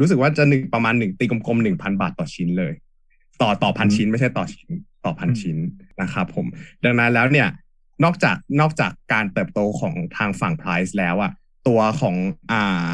[0.00, 2.72] รู้สึกว่าจะหนึ่งประมาณหนึ่งตีกลมๆหนึ่งพันบาทต่อชิ้นเลย
[3.42, 4.70] ต่อต่อพันชิ้นไม่ใช่ต่อชิ้น
[5.04, 5.56] ต่อพันชิ้น
[6.02, 6.46] นะครับผม
[6.84, 7.48] ดังนั้นแล้วเนี่ย
[8.04, 11.32] นอกจากนอกจากการเติบโตของทางฝั่ง price แล้วอะ
[11.68, 12.16] ตัวของ
[12.52, 12.90] อ่า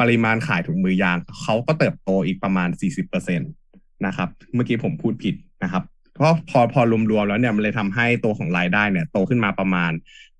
[0.00, 3.59] ปริมาณขายถุงมือยางเขาก็เติบโตอีกประมาณ 40%
[4.06, 5.82] นะครับ เมื่อกี้ผมพูดผิดนะครับ
[6.14, 9.92] เพราะพอพอรวมๆแล้วเนี่ยมันเลยทำให้ตัวของรายได้เนี่ยโตขึ้นมาประมาณ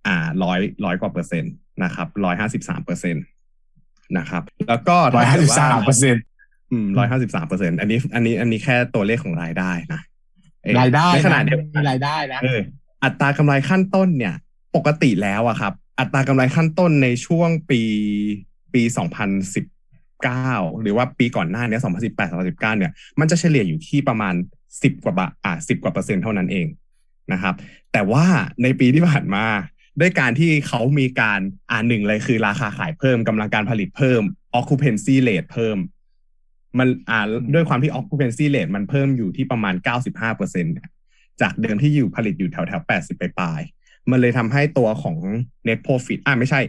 [0.06, 1.52] อ่าร้อยร้อยกว่าเปอร์เซ็นต์
[1.84, 3.24] นะครับร้อยห้าสิบสามเปอร์เซ็นต์
[4.18, 6.22] นะครับ แล้วก็ร้อยถ้ห้าเกิสิดบว่สามเปอร์เซ็นต์
[6.70, 10.00] อืมร้อยห้าสิบสามเปอร์เซ็นต์อันนี้อันนี้อันนี้แค่ตัวเลขของรายได้นะ
[10.62, 12.60] เอ่อรายได้ในขณะนะเดียวมีกันรายได้นะเออ
[13.04, 14.34] อัตรากำไรขั้นต้นเนี่ย
[14.76, 17.80] ปกติแล้วอะครับ อัตรากำไรขั้นต้นในช่วงปี
[18.74, 19.64] ปีสองพันสิบ
[20.22, 20.50] เก้า
[20.82, 24.34] หรือว่าปีก่อนหน้านี้สองพันสิบแปดสองพันสิบเก้าเนี่ยมันจะเฉลี่ยอยู่ที่ประมาณ
[24.82, 26.66] สิบกว่าบาทอ่าสิบกว่าเปอร์เซ็นต์เท่านั้นเอง
[27.32, 27.54] นะครับ
[27.92, 28.24] แต่ว่า
[28.62, 29.44] ในปีที่ผ่านมา
[30.00, 34.22] ด้วยการที่เขามีการอ่าหนึ่งเลยคือราคาขายเพิ่มกำลังการผลิตเพิ่ม
[34.58, 35.78] occupancy rate เพิ่ม
[36.78, 37.20] มันอ่า
[37.54, 39.74] ด้วยความที่ occupancy rate มันเพิ่มอยู่ที่ประมาณ
[40.06, 40.88] 95เปอร์เซ็นต์เนี่ย
[41.40, 43.60] จากเดิมที่อยู่ผลิตอยู่แถวแถวแปดสิบไปปลาย
[44.10, 45.16] มันเลยทำให้ตัวของ
[45.66, 46.60] net profit อ่าไม่ใช่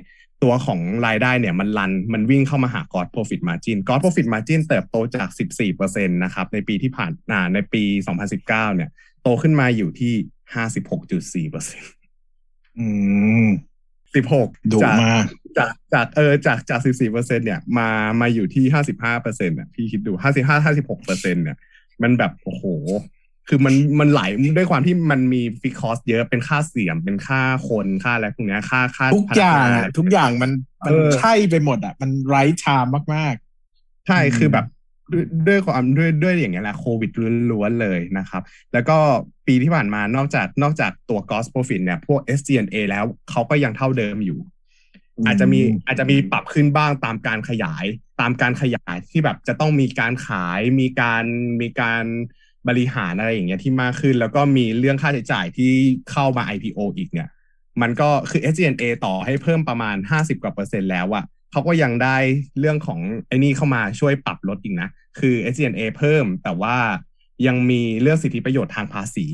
[0.44, 5.28] ตัวของรายได้เนี่ยมันรันมันวิ่งเข้ามาหา gross profit margin gross profit margin เติบโตจาก
[5.72, 7.84] 14%นะครับในปีที่ผ่านอ่าในปี
[8.28, 8.90] 2019 เนี่ย
[9.24, 10.14] โตขึ้นมาอยู่ที่
[10.56, 12.86] 56.4%อื
[13.46, 13.48] ม
[14.16, 15.26] 16ดุจากมาก
[15.58, 17.90] จากจากเออจากจาก 14%เนี่ยมา
[18.22, 18.66] มาอยู่ที่
[19.12, 21.58] 55%อะพี่คิดดู 55 56%เนี่ย
[22.02, 22.64] มันแบบ โอ้โห
[23.54, 24.22] คือมันมันไหล
[24.58, 30.52] ด้วยความที่มันมีฟิกคอสเยอะเป็นค่าเสียมเป็นค่าคนค่าอะไรพวกเนี้ยค่าค่าทุกอย่างพนัอะนทุกอย่างมัน
[30.86, 32.86] มันเออใช่ไปหมดอะ มันไร้ชาม
[33.16, 33.36] มาก
[34.08, 34.66] ใช่อืมคือแบบ
[35.12, 37.12] ด้วยด้วยความด้วยด้วยอย่างเงี้ยแหละโควิด
[37.52, 38.42] ล้วนๆเลยนะครับ
[38.74, 38.98] แล้วก็
[39.48, 47.86] ปีที่ผ่านมานอกจากนอกจากตัว gross profit เนี่ย พวก SG&A แล้วเขาก็ยังเท่าเดิมอยู่ๆอาจจะมีอือาจจะมีปรับขึ้นบ้างตามการขยาย
[48.22, 51.24] ตามการขยายที่แบบจะต้องมีการขายมีการ
[51.62, 52.04] มีการ
[52.68, 55.72] บริหารอะไรอย่างเงี้ยที่มากขึ้น แล้วก็มีเรื่องค่าใช้จ่ายที่
[56.12, 57.30] เข้ามา IPO อีกเนี่ย
[57.82, 62.18] มันก็คือ SG&A ต่อให้เพิ่มประมาณ 50 กว่าเปอร์เซ็นต์แล้วอะเขาก็ยังได้
[62.60, 66.78] เรื่องของไอ้นี่เข้ามาช่วยปรับลดอีกนะ คือ s n a เพิ่มแต่ว่า
[67.48, 69.26] ยังมีเรื่องสิทธิประโยชน์ทางภาษี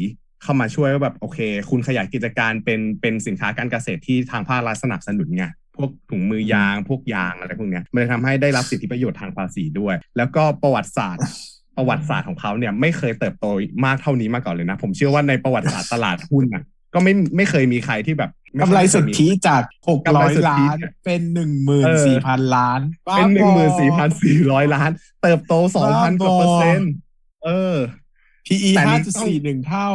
[0.43, 11.23] เข้ามาช่วยว่าแบบโอเค คุณขยายกิจการเป็นเป็นสินค้าการเกษตรที่ทางภาครัฐสนับสนุนไงพวกถุงมือยาง พวกยางอะไรพวกเนี้ยมันจะทำให้ได้รับสิทธิประโยชน์ทางภาษีด้วย แล้วก็ประวัติศาสตร์
[11.77, 13.45] ประวัติศาสตร์ของเขาเนี่ยไม่เคยเติบโต
[13.85, 16.63] มากเท่านี้มาก่อนเลยนะ ผมเชื่อว่าในประวัติศาสตร์ตลาดหุ้นอะ
[16.93, 22.81] ก็ไม่ไม่เคยมีใครที่แบบม่กำไรสุทธิจากหกกำไรร้อยสุทธิล้าน เป็นหนึ่งหมื่นเอสี่อพันล้าน
[23.17, 26.91] เป็นหนึ่งหมื่นสี่พันบ้าสี่ร้อยล้าน เติบโตสองพันกว่าเปอร์เซ็นต์
[27.43, 27.75] เออ
[28.47, 29.89] บอ PE แต่นี่ห้าต้จุดองสี่หนึ่งเท่า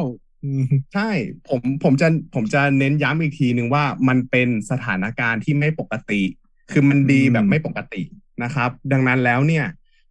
[0.44, 0.64] อืม
[0.94, 1.10] ใช่
[1.48, 6.22] ผมผมจะผมจะเน้นย้ำอีกทีหนึ่งว่ามันเป็นสถานการณ์ที่ไม่ปกติ
[6.70, 8.02] คือมันดีแบบไม่ปกติ
[8.42, 9.64] นะครับ ดังนั้นแล้วเนี่ย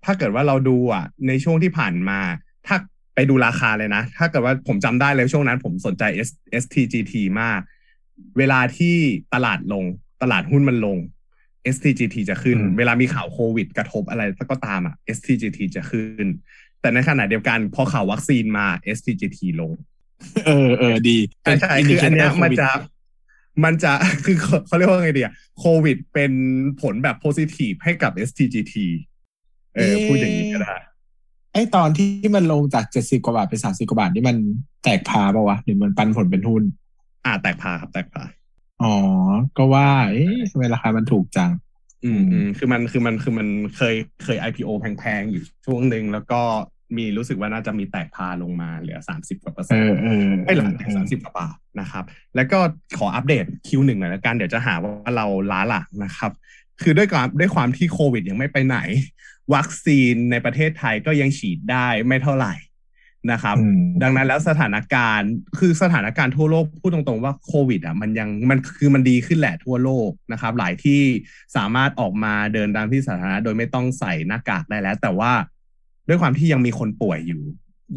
[0.05, 2.19] ถ้าเกิดว่าเราดูอะ ในช่วงที่ผ่านมา
[2.67, 2.75] ถ้า
[3.15, 6.29] ไปดูราคาเลยนะ ถ้าเกิดว่าผมจำได้เลยช่วงนั้น ผมสนใจ S
[6.63, 7.59] STGT มาก
[8.37, 8.95] เวลาที่
[9.33, 9.83] ตลาดลง
[10.21, 10.97] ตลาดหุ้นมันลง
[11.75, 16.25] STGT จะขึ้นอืมเวลามีข่าวโควิด กระทบอะไรก็ตามอะ STGT จะขึ้น
[16.81, 19.71] แต่ในขณะเดียวกันพอข่าววัคซีนมา STGT ลง
[20.45, 22.69] เออเออดีใช่ใช่คืออันเนี้ยมันจะ
[23.63, 23.93] มันจะ
[24.25, 26.31] คือเขาเขาเรียกว่าไงดีอะโควิดเป็น
[26.81, 28.75] ผลแบบโพซิทีฟให้กับ STGT
[29.75, 30.75] เออพูดอย่างนี้ก็ได้
[31.53, 34.37] ไอตอนที่มันลงจากเจ็ดสิบกว่าบาทเป็นสามสิบกว่าบาทนี่มัน
[34.83, 36.63] แตกพาปะวะหรือมันปันผลเป็นหุ้น
[37.25, 38.23] อ่าแตกพาครับแตกพา
[38.83, 38.95] อ๋อ
[39.57, 41.51] ก็ว่า เอ๊ะทำไมราคามันถูกจัง
[42.05, 46.41] อืมอืมคือมันคือมันคือมันเคยเคย IPO แพงๆอยู่ช่วงหนึ่งแล้วก็
[46.97, 52.03] มีรู้สึกว่าน่าจะมีแตกพาลงมาเหลือสามสิบกว่าเปอร์เอเซ็นต์อเออไม่หลังจากสามสิบกว่าบาทนะครับ
[52.35, 52.59] แล้วก็
[52.97, 56.31] ขออัปเดต Q1 หน่อยละกันเดี๋ยวจะหาว่าเราล้าหลังนะครับ
[56.81, 58.77] คือด้วยความด้วยความที่โควิดยังไม่ไปไหน
[59.53, 62.53] วัคซีนในประเทศไทยก็ยังฉีดได้ไม่เท่าไหร่
[63.31, 71.01] นะครับอืมดังนั้นแล้วสถานการณ์คือสถานการณ์ทั่วโลกพูดตรงๆว่าโควิดอะมันยังมันคือมันดีขึ้นแหละทั่วโลกนะครับ หลายที่
[71.55, 75.31] สามารถออกมาเดินตามที่สาธารณะโดยไม่ต้องใส่หน้ากากได้แล้ว แต่ว่า
[76.07, 77.41] ด้วยความที่ยังมีคนป่วยอยู่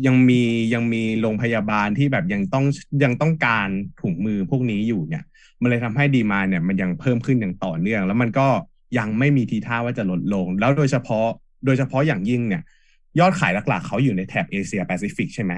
[0.07, 0.43] ยังมี
[0.75, 2.65] ยังมีโรงพยาบาลที่แบบยังต้อง
[3.05, 3.69] ยังต้องการ
[4.01, 5.25] ถุงมือพวกนี้อยู่เนี่ย
[5.61, 8.49] มันเลยทำให้ demand เนี่ยมันยังเพิ่มขึ้นอย่างต่อเนื่อง แล้วมันก็
[8.99, 11.29] ยังไม่มีทีท่าว่าจะลดลง แล้วโดยเฉพาะ
[11.65, 12.63] โดยเฉพาะอย่างยิ่งเนี่ย
[13.21, 15.53] ยอดขายหลักๆเขาอยู่ในแถบเอเชียแปซิฟิกใช่ไหม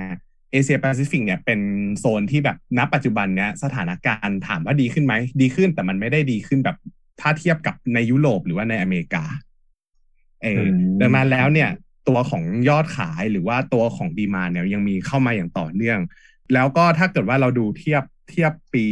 [0.52, 1.60] เอเชียแปซิฟิกเนี่ยเป็น
[1.98, 6.76] โซนที่แบบณปัจจุบันเนี้ยสถานการณ์ถามว่าดีขึ้นไหม ดีขึ้นแต่มันไม่ได้ดีขึ้นแบบ
[7.20, 9.24] ถ้าเทียบกับในยุโรปหรือว่าในอเมริกา
[10.42, 10.64] เอออื
[10.94, 11.70] มดังนั้นแล้วเนี่ย
[12.08, 16.00] ตัวของยอดขายหรือว่าตัวของดีมาเนี่ยยังมีเข้ามาอย่างต่อเนื่อง
[16.54, 18.84] แล้วก็ถ้าเกิดว่าเราดูเทียบเทียบปี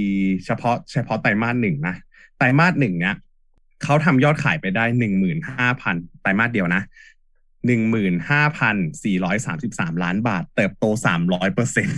[0.45, 1.95] เฉพาะเฉพาะไตรมาสหนึ่งนะ
[2.39, 3.15] ไตรมาสหนึ่งเนี่ย
[3.85, 6.83] เขาทำยอดขายไปได้หนึ่งหมื่นห้าพันไตรมาสเดียวนะ
[7.67, 11.89] หนึ่งหมื่นห้าพันสี่ร้อยสามสิบสามล้านบาท เติบโตสามร้อยเปอร์เซ็น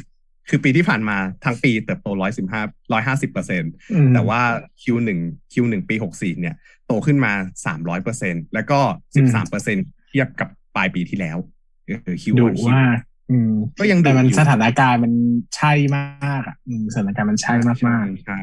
[0.48, 4.40] คือปีที่ผ่านมาทั้งปีเติบโตร้อยสิบห้าร้อยห้าสิบเปอร์เซ็นตอืมแต่ว่า
[4.82, 5.10] Q1
[5.52, 6.54] Q1 ปี64เนี่ย
[6.86, 7.32] โตขึ้นมา
[7.68, 8.78] 300เปอร์เซ็นแล้วก็
[9.14, 9.76] 13เปอร์เซ็น
[10.08, 11.38] เทียบกับปลายปีที่แล้ว
[11.86, 12.82] เออ Q ดู on Q ว่า
[13.30, 15.12] อืมก็ยังดูแต่มันอยู่สถานการณ์มัน
[15.56, 18.38] ใช่มากอะอืมสถานการณ์มันใช่มากมากใช่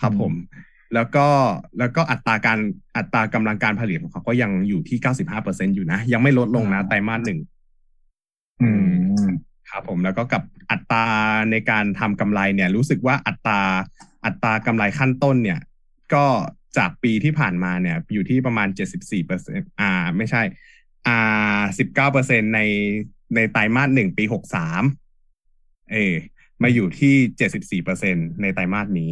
[0.00, 0.32] ครับผม
[0.94, 1.26] แล้วก็
[1.78, 2.58] แล้วก็อัตราการ
[2.96, 8.70] อัตรากำลังการผลิตของเขาก็ยังอยู่ที่95เปอร์เซ็นอยู่นะ ยังไม่ลดลงนะไตรมาสหนึ่งๆอื
[9.22, 9.26] ม
[9.70, 11.06] ครับผมแล้วก็กับอัตรา
[11.50, 13.60] ในการทำกำไรเนี่ย รู้สึกว่าอัตรา
[14.24, 15.60] อัตรากำไรขั้นต้นเนี่ย
[16.14, 16.24] ก็
[16.78, 20.42] จากปีที่ผ่านมาเนี่ย อยู่ที่ประมาณ74เปอร์เซ็นอ่า ไม่ใช่
[21.06, 22.60] อ่า19เปอร์เซ็นใน
[23.34, 24.24] ในไตรมาสหนึ่งปี
[25.08, 26.14] 63เออ
[26.62, 27.14] มาอยู่ที่
[27.80, 29.10] 74เปอร์เซ็นในไตรมาสนี้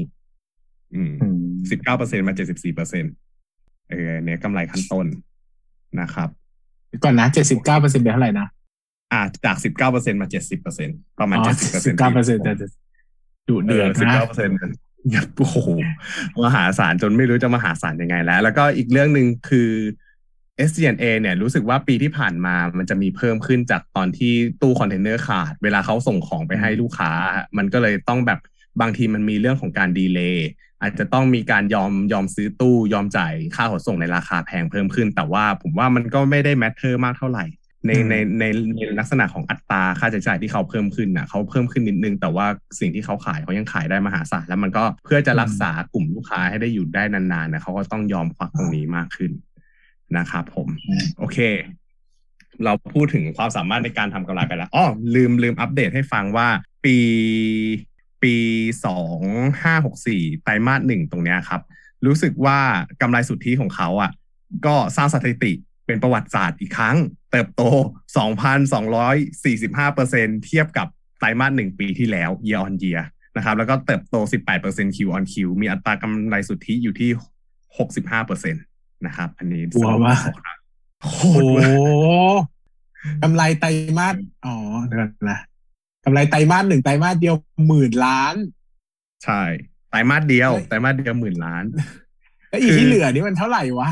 [0.94, 1.36] อืมอืม
[1.70, 3.04] สิบเก้าเปอร์เซ็นมาเจ็ดสิบสี่เปอร์เซ็น
[3.90, 5.06] เออเนี่ยกำไรขั้นต้น
[6.00, 6.28] นะครับ
[7.04, 8.46] ก่อนนะเจ็ดสิบเก้าเปอร์เซ็นต์เป็นเท่าไหร่นะ
[9.12, 10.88] อ่าจากสิบเก้าเปอร์เซ็นมาเจ็ดสิบเปอร์เซ็น
[11.20, 12.52] ประมาณอ๋อเจ็ดสิบเปอร์เซ็นสิบเก้าเปอร์เซ็นต์แต่
[13.48, 14.56] ดุเดือดสิบนะเก้าเปอร์เซ็นต์
[15.36, 15.68] โอ้โห
[16.44, 19.70] มหาศาลจนไม่รู้จะมหาศาลยังไงแล้ว แล้วก็อีกเรื่องหนึ่งคือ
[20.68, 27.10] SG&A เนี่ยรู้สึกว่าปีที่ผ่านมามันจะมีเพิ่มขึ้นจากตอนที่ตู้คอนเทนเนอร์ขาด เวลาเขาส่งของไปให้ลูกค้า
[27.58, 28.40] มันก็เลยต้องแบบ
[28.80, 30.48] บางทีมันมีเรื่องของการ delay
[30.82, 37.46] อาจจะต้องมีการยอมยอมซื้อตู้ยอมจ่ายค่าขนส่งในราคาแพงเพิ่มขึ้น แต่ว่าผมว่ามันก็ไม่ได้ matter มากเท่าไหร่
[37.86, 38.44] ในอืมในใน
[38.76, 42.46] ในลักษณะของอัตราค่าใช้จ่ายที่เขาเพิ่มขึ้นน่ะเขาเพิ่มขึ้นนิดนึง แต่ว่า
[42.80, 49.32] สิ่งที่เขาขายเขายังขายได้มหาศาลแล้วมันก็เพื่อจะรักษากลุ่มลูกค้าให้ได้อยู่ได้นานๆนะเขาก็ต้องยอมควักตรงนี้มากขึ้น
[50.16, 50.68] นะครับผม
[51.18, 51.38] โอเค
[52.64, 56.48] เราพูดถึงความสามารถในการทำกำไรไปแล้วอ๋อลืมลืมอัปเดตให้ฟังว่า
[56.84, 56.96] ปี
[58.26, 58.38] ปี
[58.86, 59.20] สอง
[59.62, 61.60] ห้าหกสี่ไตรมาสหนึ่งตรงเนี้ยครับ
[62.06, 62.58] รู้สึกว่า
[63.02, 64.10] กำไรสุทธิของเขาอะ
[64.66, 65.52] ก็สร้างสถิติ
[65.86, 66.96] เป็นประวัติศาสตร์อีกครั้ง
[67.30, 67.62] เติบโต
[68.78, 70.86] 2,245เปอร์เซ็นเทียบกับ
[71.18, 73.02] ไตรมาสหนึ่งปีที่แล้ว year on year
[73.36, 77.10] นะครับ แล้วก็เติบโต 18เปอร์เซ็น Q on Q มีอัตรากำไรสุทธิอยู่ที่
[77.68, 78.54] 65เปอร์เซ็น
[79.06, 80.20] นะครับ อันนี้กลัวมาก
[81.04, 81.68] โคตรโอ้ตรโหเวอ
[82.30, 82.42] ร์
[83.22, 84.54] กำไรไตรมาสอ๋อ
[84.86, 85.38] เดี๋ยวก่อนนะ
[86.08, 87.34] กำไรไตรมาสหนึ่งไตรมาสเดียว
[87.68, 88.34] หมื่นล้าน
[89.24, 89.42] ใช่
[89.90, 91.64] ไตรมาสเดียวไตรมาสเดียวหมื่นล้าน
[92.50, 93.90] แล้วอีคือที่เหลือนี่มันเท่าไหร่วะ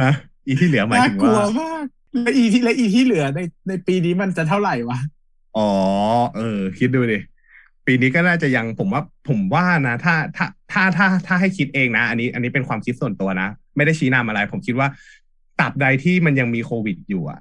[0.00, 0.12] ฮะ
[0.46, 4.98] อีที่เหลือหมายน่าถึงกลัวว่ามากแล้วอีที่แล้วอีที่เหลือในในปีนี้มันจะเท่าไหร่วะ
[5.56, 5.70] อ๋อ
[6.36, 7.18] เออ คิดดูดิ
[7.86, 14.88] ปีนี้ก็น่าจะยังผมว่าผมว่านะถ้าถ้าถ้าถ้าถ้าให้คิดเองนะ อันนี้ อันนี้เป็นความคิดส่วนตัวนะ ไม่ได้ชี้นำอะไร ผมคิดว่า
[15.60, 17.40] ตราบใดที่มันยังมีโควิดอยู่อะ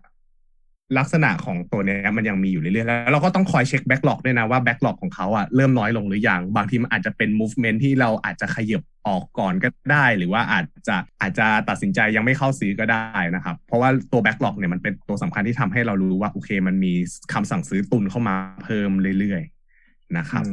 [0.97, 16.93] ลักษณะของตัวเนี้ยมันยังมีอยู่เรื่อยๆแล้วเราก็ต้องคอยเช็ค backlog ด้วยนะว่า backlog ของเขาอะเริ่มน้อยลงหรือยังบางทีมันอาจจะเป็น movement ที่เราอาจจะขยับออกก่อนก็ได้ หรือว่าอาจจะอาจจะตัดสินใจยังไม่เข้าซื้อก็ได้นะครับ เพราะว่าตัวแบ็กหลอกเนี่ยมันเป็นตัวสำคัญที่ทำให้เรารู้ว่าโอเค มันมี
[17.33, 20.43] คำสั่งซื้อตุนเข้ามาเพิ่มเรื่อยๆนะครับ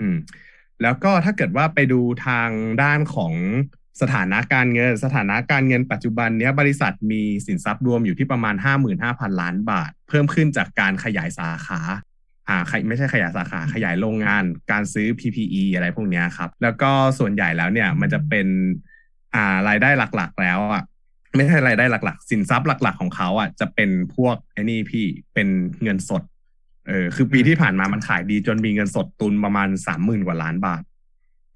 [0.00, 0.16] อืม
[0.82, 2.48] แล้วก็ถ้าเกิดว่าไปดูทาง
[2.82, 3.32] ด้านของ
[4.00, 8.54] สถานะการเงิน สถานะการเงินปัจจุบันเนี้ยบริษัทมีสินทรัพย์รวมอยู่ที่ประมาณ
[8.98, 11.80] 55,000 ล้านบาท เพิ่มขึ้นจากการขยายสาขา
[12.48, 18.46] อ่าไม่ใช่ขยายสาขาขยายโรงงาน การซื้อ PPE อะไรพวกเนี้ยครับ แล้วก็ส่วนใหญ่แล้วเนี่ยมันจะเป็น
[19.34, 20.82] อ่ารายได้หลักๆ แล้วอะ
[21.36, 25.48] ไม่ใช่รายได้หลัก ๆ สินทรัพย์หลัก ๆ ของเขาอะจะเป็นพวกไอ้นี่พี่เป็น
[25.82, 26.22] เงินสด
[26.88, 30.82] เออคือปีที่ผ่านมามันขายดีจนมีเงินสดตุนประมาณสามหมื่นกว่าล้านบาท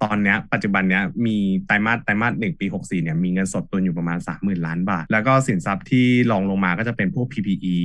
[0.02, 7.78] ตอนเนี้ยปัจจุบันเนี้ยมีไตรมาสไตรมาสหนึ่งปีหกสี่เนี่ยมีเงินสดตุนอยู่ประมาณสามหมื่นล้านบาท แล้วก็สินทรัพย์ที่รองลงมาก็จะเป็นพวก PPE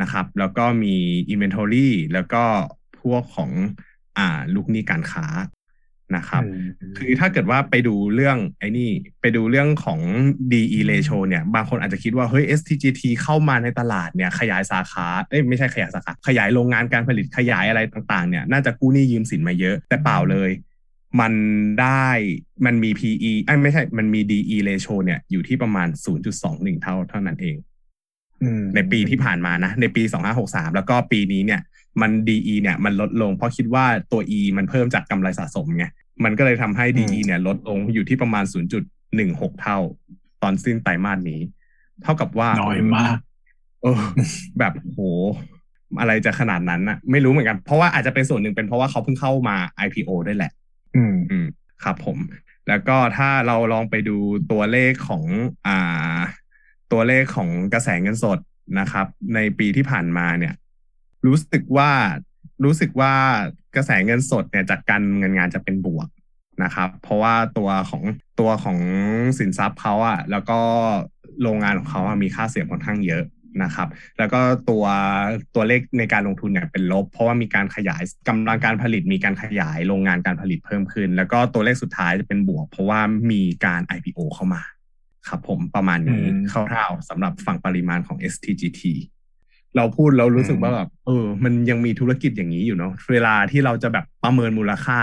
[0.00, 0.94] นะครับแล้วก็มี
[1.32, 2.42] inventory แล้วก็
[3.00, 3.50] พวกของ
[4.18, 5.26] อ่าลูกหนี้การค้า
[6.16, 6.42] นะครับ
[6.96, 10.00] คือถ้าเกิดว่าไปดูเรื่องไอ้นี่ไปดูเรื่องของ
[10.52, 20.50] DE ratio เนี่ย บางคนอาจจะคิดว่า เฮ้ย STGT เข้ามาในตลาดเนี่ย ขยายสาขาเอ้ยไม่ใช่ขยายสาขา ขยายโรงงานการผลิตขยายอะไรต่างๆ เนี่ย น่าจะกู้หนี้ยืมสินมาเยอะ แต่เปล่าเลย
[21.20, 21.32] มัน
[21.80, 22.08] ได้
[22.66, 25.88] มันมี PE ไอ้ยไม่ใช่มันมี DE ratio เนี่ยอยู่ที่ประมาณ
[26.34, 27.56] 0.21 เท่าเท่านั้นเอง
[28.74, 30.02] ในปีที่ผ่านมานะ ในปี
[30.38, 31.60] 2563 แล้วก็ปีนี้เนี่ย
[32.00, 35.86] มัน DE เนี่ย มันลดลง เพราะคิดว่าตัว E มันเพิ่มจากกำไรสะสมไง
[36.24, 38.44] มันก็เลยทำให้ DE เนี่ย ลดลงอยู่ที่ประมาณ
[39.02, 39.78] 0.16 เท่า
[40.42, 41.40] ตอนสิ้นไตรมาสนี้
[42.02, 43.16] เท่ากับว่าน้อยมาก
[43.82, 44.00] เออ
[44.58, 45.00] แบบโห
[46.00, 50.52] อะไรจะขนาดนั้นอะไม่รู้เหมือนกัน เพราะว่าอาจจะเป็นส่วนหนึ่งเป็นเพราะว่าเขาเพิ่งเข้ามา IPO ด้วยแหละ
[50.96, 51.46] อืมอืม
[51.84, 52.18] ครับผม
[52.68, 54.16] แล้วก็ถ้าเราลองไปดู
[54.52, 55.24] ตัวเลขของ
[55.66, 56.18] อ่า
[56.92, 58.38] ตัวเลขของกระแสเงินสด
[58.78, 60.54] นะครับ ในปีที่ผ่านมาเนี่ย
[61.26, 61.90] รู้สึกว่า
[62.64, 63.14] รู้สึกว่า
[63.76, 66.08] กระแสเงินสดเนี่ยจากการเงินงานจะเป็นบวก
[66.62, 68.02] นะครับ เพราะว่าตัวของ
[68.40, 68.78] ตัวของ
[69.38, 70.58] สินทรัพย์เขาอะแล้วก็
[71.42, 73.24] โรงงานของเขาอะมีค่าเสี่ยงค่อนข้างเยอะ
[73.62, 74.84] นะครับ แล้วก็ตัว
[75.54, 84.62] ตัวเลขในการลงทุนเนี่ยเป็นลบ เพราะว่ามีการขยายกำลังการผลิต มีการขยายโรงงานการผลิตเพิ่มขึ้น แล้วก็ตัวเลขสุดท้ายจะเป็นบวก เพราะว่ามีการ IPO เข้ามา
[85.28, 88.82] ครับผมประมาณนี้อืมคร่าวๆสำหรับฝั่งปริมาณของ STGT
[89.76, 95.00] เราพูดเรารู้สึกว่าแบบเออ มันยังมีธุรกิจอย่างนี้อยู่เนาะเวลาที่เราจะแบบประเมินมูลค่า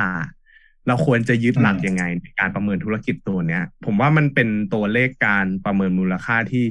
[0.87, 6.65] เราควรจะยึดหลักยังไงในการประเมินธุรกิจตัวเนี้ย ผมว่ามันเป็นตัวเลขการประเมินมูลค่าที่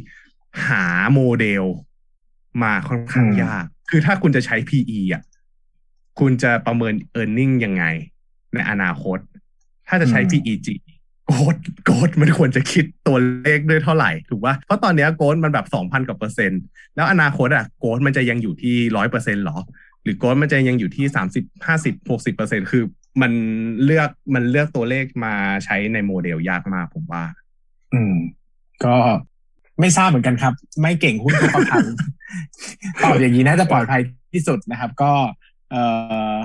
[0.67, 1.65] หาโมเดล
[2.63, 5.23] มาค่อนข้างอืมยาก คือถ้าคุณจะใช้ PE อะ
[6.21, 7.85] คุณจะประเมิน e a r n i n g ยังไง
[8.55, 9.19] ในอนาคต
[9.89, 10.69] ถ้าจะใช้ PEG
[11.27, 16.63] โกดโกดมันควรจะคิดตัวเลขด้วยเท่าไหร่ ถูกป่ะเพราะตอนเนี้ยโกดมันแบบสองพันกว่าเปอร์เซ็นต์
[16.97, 19.59] แล้วอนาคตอะโกดมันจะยังอยู่ที่ร้อยเปอร์เซ็นหรอ
[20.03, 22.85] หรือโกดมันจะยังอยู่ที่สามสิบห้าสิบหกสิบเปอร์เซ็นคือ
[23.23, 23.33] มัน
[23.85, 27.25] เลือกมันเลือกตัวเลขมาใช้ในโมเดลยากมากผมว่า
[27.95, 28.15] อืม
[28.85, 28.97] ก็
[29.81, 31.87] ไม่ทราบเหมือนกันครับ ไม่เก่งหุ้นทุกคำถาม
[33.03, 34.01] ตอบอย่างนี้น่าจะปลอดภัย
[34.35, 35.13] ที่สุดนะครับ ก็
[35.71, 35.83] เอ่
[36.35, 36.37] อ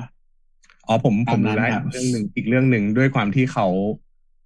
[0.87, 3.67] อ๋อผมผตามมนั้รู้นแล้วครับเรื่องหนึ่งอีกเรื่องหนึ่งด้วยความที่เขา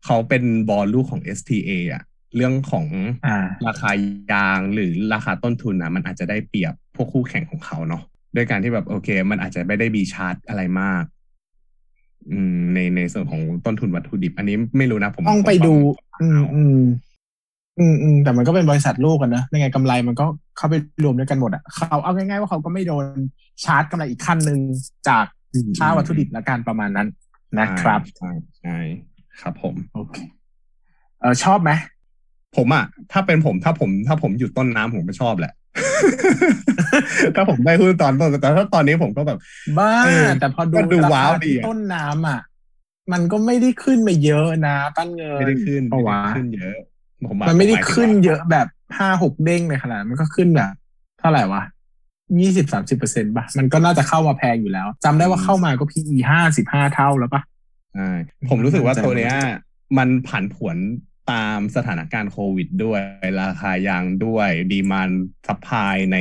[0.06, 2.04] เขาเป็นบอลลูกของ STA อะ
[2.36, 2.86] เรื่องของ
[3.26, 3.91] อ่าราคา
[4.32, 8.04] ยางหรือราคาต้นทุนอะมันอาจจะได้เปรียบพวกคู่แข่งของเขาเนาะ
[8.36, 11.04] ด้วยการที่แบบโอเค มันอาจจะไม่ได้มีชาร์จอะไรมาก
[12.32, 16.80] อืมในในส่วนของต้นทุนวัตถุดิบ อันนี้ไม่รู้นะผมต้องไปดูผมอืมอืม
[17.79, 20.25] อืมอืมแต่มันก็เป็นบริษัทลูกกันนะยังไงกำไรมันก็
[20.57, 23.05] เข้าไปรวมด้วยกันหมดอะเขาเอาง่ายๆว่าเขาก็ไม่โดน
[23.63, 24.59] ชาร์จกำไรอีกขั้นหนึ่ง
[25.07, 27.07] จากอืมค่าวัตถุดิบและการประมาณนั้น
[27.59, 28.77] นะครับใช่ใช่
[29.41, 30.17] ครับผมโอเค
[31.19, 31.71] เออชอบไหม
[32.57, 35.53] ผมอะถ้าเป็นผมถ้าผมถ้าผมอยู่ต้นน้ำผมก็ชอบแหละ
[37.36, 39.38] ถ้าผมได้หุ้นตอนต้นแต่ถ้าตอนนี้ผมก็แบบ
[39.77, 42.39] บ้าเออแต่พอดูก็ดูราว้าวคาดีที่อะต้นน้ำอะ
[43.13, 46.77] มันก็ไม่ได้ขึ้นมาเยอะนะ ปั้นเงินไม่ได้ขึ้นเพราะไม่ว่าได้ขึ้นเยอะ
[47.29, 50.73] ผมว่ามันไม่ได้ผหายถึงขึ้นว่าเยอะแบบห้าหกเด้งในขนาดนั้นมันก็ขึ้นแบบ
[51.19, 51.62] เท่าไหร่วะ
[52.41, 57.41] ยี่สิบสามสิบเปอร์เซ็นต์ป่ะ มันก็น่าจะเข้ามาแพงอยู่แล้วจำได้ว่าเข้ามาก็ PE ห้าสิบห้าเท่าแล้วป่ะ
[57.93, 58.09] ใช่
[58.49, 59.36] ผมรู้สึกว่าตัวเนี้ย
[59.97, 60.77] มันผันผวน
[61.31, 63.01] ตามสถานการณ์โควิดด้วย
[63.41, 65.10] ราคายางด้วย demand
[65.47, 66.17] supply ใน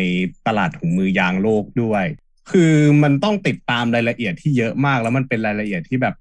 [0.46, 2.04] ตลาดถุงมือยางโลกด้วย
[2.50, 6.14] คือมันต้องติดตามรายละเอียดที่เยอะมากแล้วมันเป็นรายละเอียดที่แบบ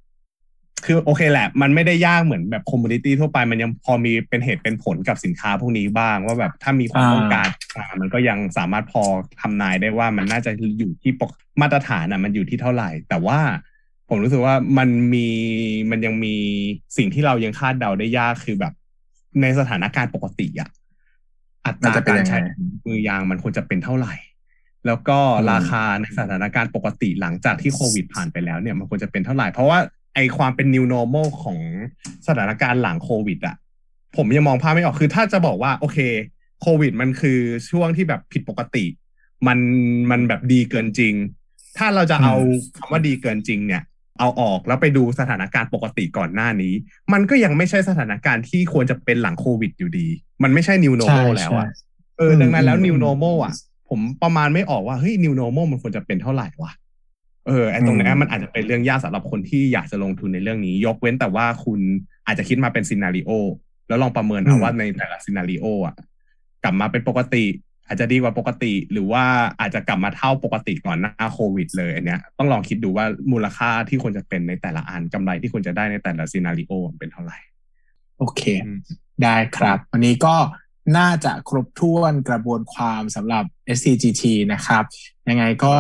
[0.85, 7.47] คือโอเคแหละ มันไม่ได้ยากเหมือนแบบ commodity ทั่วไป มันยังพอมีเป็นเหตุเป็นผลกับสินค้าพวกนี้บ้าง ว่าแบบถ้ามีความต้องการ
[7.99, 9.03] มันก็ยังสามารถพอ
[9.41, 13.39] ทำนายได้ว่ามันน่าจะอยู่ที่ปกมาตรฐานอะมันอยู่ที่เท่าไหร่ แต่ว่า
[14.09, 15.27] ผมรู้สึกว่ามันมี
[15.91, 16.35] มันยังมี
[16.97, 18.73] สิ่งที่เรายังคาดเดาได้ยากคือแบบ
[19.41, 20.69] ในสถานการณ์ปกติอะ
[21.65, 22.37] อัตราการใช้
[22.85, 24.13] มือยางมันควรจะเป็นเท่าไหร่
[24.85, 25.19] แล้วก็
[25.51, 29.79] ราคาในสถานการณ์ปกติหลังจากที่โควิดผ่านไปแล้วเนี่ย มันควรจะเป็นเท่าไหร่ เพราะว่า
[30.15, 31.60] ไอความเป็น new normal ของ
[32.28, 33.56] สถานการณ์หลังโควิดอะ
[34.15, 35.97] ผมยังมองภาพไม่ออกคือถ้าจะบอกว่าโอเค
[36.62, 37.39] โควิดมันคือ
[37.71, 38.86] ช่วงที่แบบผิดปกติ
[39.47, 39.60] มัน
[40.12, 41.13] มันแบบดีเกินจริง
[41.78, 42.36] ถ้าเราจะเอา
[42.78, 43.84] คำว่าดีเกินจริง เนี่ย
[44.19, 46.74] เอาออกแล้วไปดูสถานการณ์ปกติก่อนหน้านี้
[47.13, 50.08] มันก็ยังไม่ใช่สถานการณ์ที่ควรจะเป็นหลังโควิดอยู่ดี
[50.43, 51.69] มันไม่ใช่ new normal แล้วอะ
[52.17, 53.54] เออดังนั้นแล้ว new normal อะ
[53.89, 56.71] ผมประมาณไม่ออกว่าเฮ้ย new normal มันควรจะเป็นเท่าไหร่วะ
[57.47, 61.80] เออไอตรงนี้มันอาจจะเป็นเรื่องยากสำหรับคนที่อยากจะลงทุนในเรื่องนี้ ยกเว้นแต่ว่าคุณ
[62.27, 63.32] อาจจะคิดมาเป็นซีนารีโอ
[63.88, 65.95] แล้วลองประเมินเอาว่าในแต่ละซีนารีโออะ
[66.63, 67.45] กลับมาเป็นปกติ
[67.88, 69.23] อาจจะดีกว่าปกติ หรือว่า
[69.60, 77.38] อาจจะกลับมาเท่าปกติก่อนหน้าโควิด เลยอันเนี้ยต้องลองคิดดูว่ามูลค่าที่ควรจะเป็นในแต่ละอันกำไรที่ควรจะได้ในแต่ละซีนารีโอเป็นเท่าไหร่
[78.17, 78.41] โอเค
[79.23, 80.36] ได้ครับ วันนี้ก็
[80.97, 83.43] น่าจะครบถ้วนกระบวนความสำหรับ
[83.77, 84.23] SCGT
[84.54, 84.84] นะครับ
[85.30, 85.75] ยังไงก็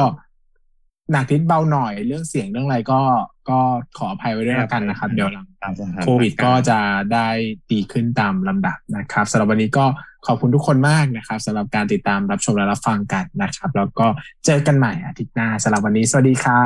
[1.11, 3.01] หนักนิดเบาหน่อยเรื่องเสียงเรื่องอะไรก็
[3.49, 3.59] ก็
[3.97, 5.47] ขออภัยไว้ด้วยกันนะครับ เดี๋ยวหลัง
[6.03, 6.79] โควิดก็จะ
[7.13, 7.27] ได้
[7.71, 9.85] ดีขึ้นตามลำดับนะครับสำหรับวันนี้ก็
[10.27, 14.07] ขอบคุณทุกคนมากนะครับสำหรับการติดตามรับชมและรับฟังกันนะครับ แล้วก็
[14.45, 16.65] เจอกันใหม่อาทิตย์หน้าสำหรับวันนี้สวัสดีครั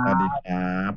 [0.00, 0.92] บสวัสดีครับ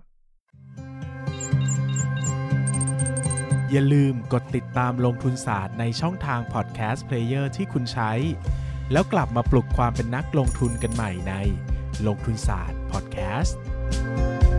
[3.71, 8.11] อย่าลืมกดติดตามลงทุนศาสตร์ในช่องทาง podcast player ที่คุณใช้
[8.91, 11.33] แล้วกลับมาปลุกความเป็นนักลงทุนกันใหม่ใน
[12.07, 14.52] ลงทุนศาสตร์ Podcast.